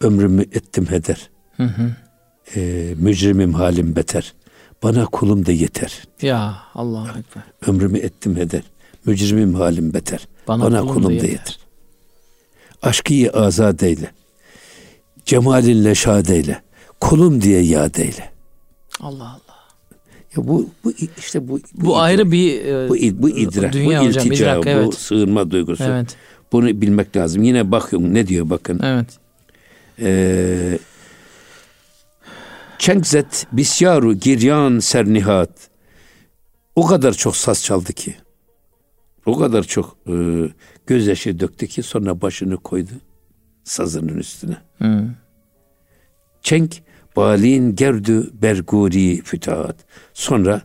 [0.00, 1.30] Ömrümü ettim heder.
[1.56, 1.92] Hı hı.
[2.56, 4.34] E, mücrimim halim beter.
[4.82, 6.02] Bana kulum da yeter.
[6.22, 7.42] Ya Allah Ekber.
[7.66, 8.62] Ömrümü ettim heder.
[9.06, 10.28] Mücrimim halim beter.
[10.48, 11.28] Bana, Bana kulum, kulum da yeter.
[11.28, 11.58] yeter.
[12.82, 14.10] Aşkıyı azad eyle.
[15.26, 16.62] Cemalinle şad eyle.
[17.00, 18.32] Kulum diye yad eyle.
[19.00, 19.52] Allah Allah.
[20.36, 24.04] Ya bu bu işte bu bu, bu ayrı bir e, bu bu idrak, dünya bu
[24.04, 24.86] iltica, hocam, idrak, evet.
[24.86, 25.84] bu sığınma duygusu.
[25.84, 26.16] Evet.
[26.52, 27.42] Bunu bilmek lazım.
[27.42, 28.80] Yine bakın ne diyor bakın.
[28.82, 29.06] Evet.
[30.00, 30.78] Ee,
[32.78, 35.50] Çengzet bisyaru giryan sernihat.
[36.76, 38.14] O kadar çok saz çaldı ki.
[39.26, 40.14] O kadar çok e,
[40.86, 42.90] gözyaşı döktü ki sonra başını koydu
[43.64, 44.56] sazının üstüne.
[44.78, 45.10] Hmm.
[46.42, 46.82] Çenk
[47.16, 49.76] balin gerdü berguri fütaat.
[50.14, 50.62] Sonra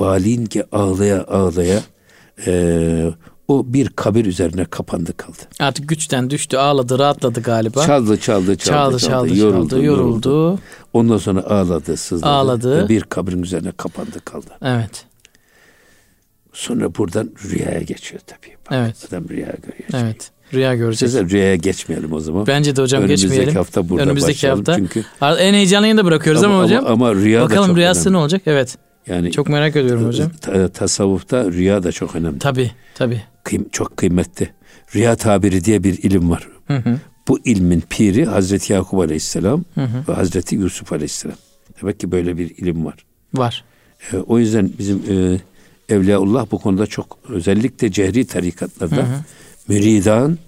[0.00, 1.80] balin ki ağlaya ağlaya
[2.46, 3.12] e,
[3.48, 5.38] o bir kabir üzerine kapandı kaldı.
[5.60, 7.86] Artık güçten düştü, ağladı, rahatladı galiba.
[7.86, 10.28] Çaldı, çaldı, çaldı, çaldı, çaldı, çaldı yoruldu, çaldı, yoruldu.
[10.28, 10.60] yoruldu.
[10.92, 12.30] Ondan sonra ağladı, sızladı.
[12.30, 12.88] Ağladı.
[12.88, 14.50] Bir kabrin üzerine kapandı kaldı.
[14.62, 15.07] Evet.
[16.58, 18.56] Sonra buradan rüyaya geçiyor tabii.
[18.66, 18.96] Bak, evet.
[19.08, 20.04] Adam rüya görüyor.
[20.04, 20.30] Evet.
[20.54, 21.12] Rüya göreceğiz.
[21.12, 22.46] Size rüyaya geçmeyelim o zaman.
[22.46, 23.54] Bence de hocam Önümüzdeki geçmeyelim.
[23.54, 24.76] hafta burada Önümüzdeki hafta.
[24.76, 26.86] Çünkü en heyecanlıyını da bırakıyoruz ama, ama hocam.
[26.86, 28.12] Ama, ama rüya Bakalım da çok rüyası önemli.
[28.12, 28.42] ne olacak?
[28.46, 28.78] Evet.
[29.06, 30.30] Yani çok merak ediyorum hocam.
[30.74, 32.38] tasavvufta rüya da çok önemli.
[32.38, 33.22] Tabii, tabii.
[33.44, 34.50] Kıym çok kıymetli.
[34.94, 36.48] Rüya tabiri diye bir ilim var.
[36.66, 36.98] Hı hı.
[37.28, 40.04] Bu ilmin piri Hazreti Yakup Aleyhisselam hı hı.
[40.08, 41.36] ve Hazreti Yusuf Aleyhisselam.
[41.82, 42.94] Demek ki böyle bir ilim var.
[43.34, 43.64] Var.
[44.12, 45.38] E, o yüzden bizim e,
[45.88, 49.24] Evliyaullah bu konuda çok özellikle cehri tarikatlarda hı hı.
[49.68, 50.38] müridan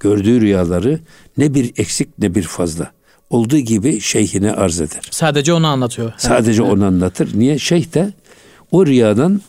[0.00, 1.00] gördüğü rüyaları
[1.38, 2.92] ne bir eksik ne bir fazla
[3.30, 5.08] olduğu gibi şeyhine arz eder.
[5.10, 6.12] Sadece onu anlatıyor.
[6.16, 6.72] Sadece evet.
[6.72, 7.38] onu anlatır.
[7.38, 7.58] Niye?
[7.58, 8.12] Şeyh de
[8.70, 9.40] o rüyadan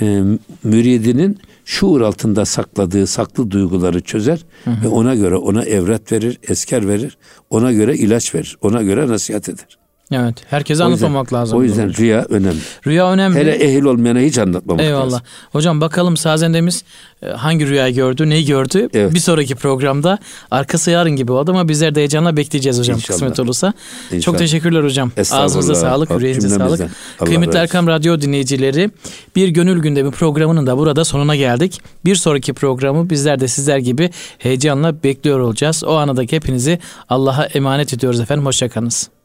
[0.00, 0.22] e,
[0.64, 4.84] müridinin şuur altında sakladığı saklı duyguları çözer hı hı.
[4.84, 7.18] ve ona göre ona evret verir, esker verir,
[7.50, 9.79] ona göre ilaç verir, ona göre nasihat eder.
[10.12, 10.34] Evet.
[10.50, 11.58] Herkese anlatmamak lazım.
[11.58, 12.58] O yüzden rüya önemli.
[12.86, 13.38] Rüya önemli.
[13.38, 15.04] Hele ehil olmayana hiç anlatmamak Eyvallah.
[15.04, 15.20] lazım.
[15.52, 16.84] Hocam bakalım sazendemiz
[17.22, 18.88] e, hangi rüyayı gördü, neyi gördü?
[18.94, 19.14] Evet.
[19.14, 20.18] Bir sonraki programda
[20.50, 23.18] arkası yarın gibi oldu ama bizler de heyecanla bekleyeceğiz hocam İnşallah.
[23.18, 23.72] kısmet olursa.
[24.04, 24.22] İnşallah.
[24.22, 25.12] Çok teşekkürler hocam.
[25.30, 26.80] Ağzınıza sağlık, yüreğinize sağlık.
[26.80, 28.90] Allah Kıymetli Erkam Radyo dinleyicileri
[29.36, 31.80] bir gönül gündemi programının da burada sonuna geldik.
[32.04, 35.84] Bir sonraki programı bizler de sizler gibi heyecanla bekliyor olacağız.
[35.84, 38.46] O anadaki hepinizi Allah'a emanet ediyoruz efendim.
[38.46, 39.19] Hoşçakalınız.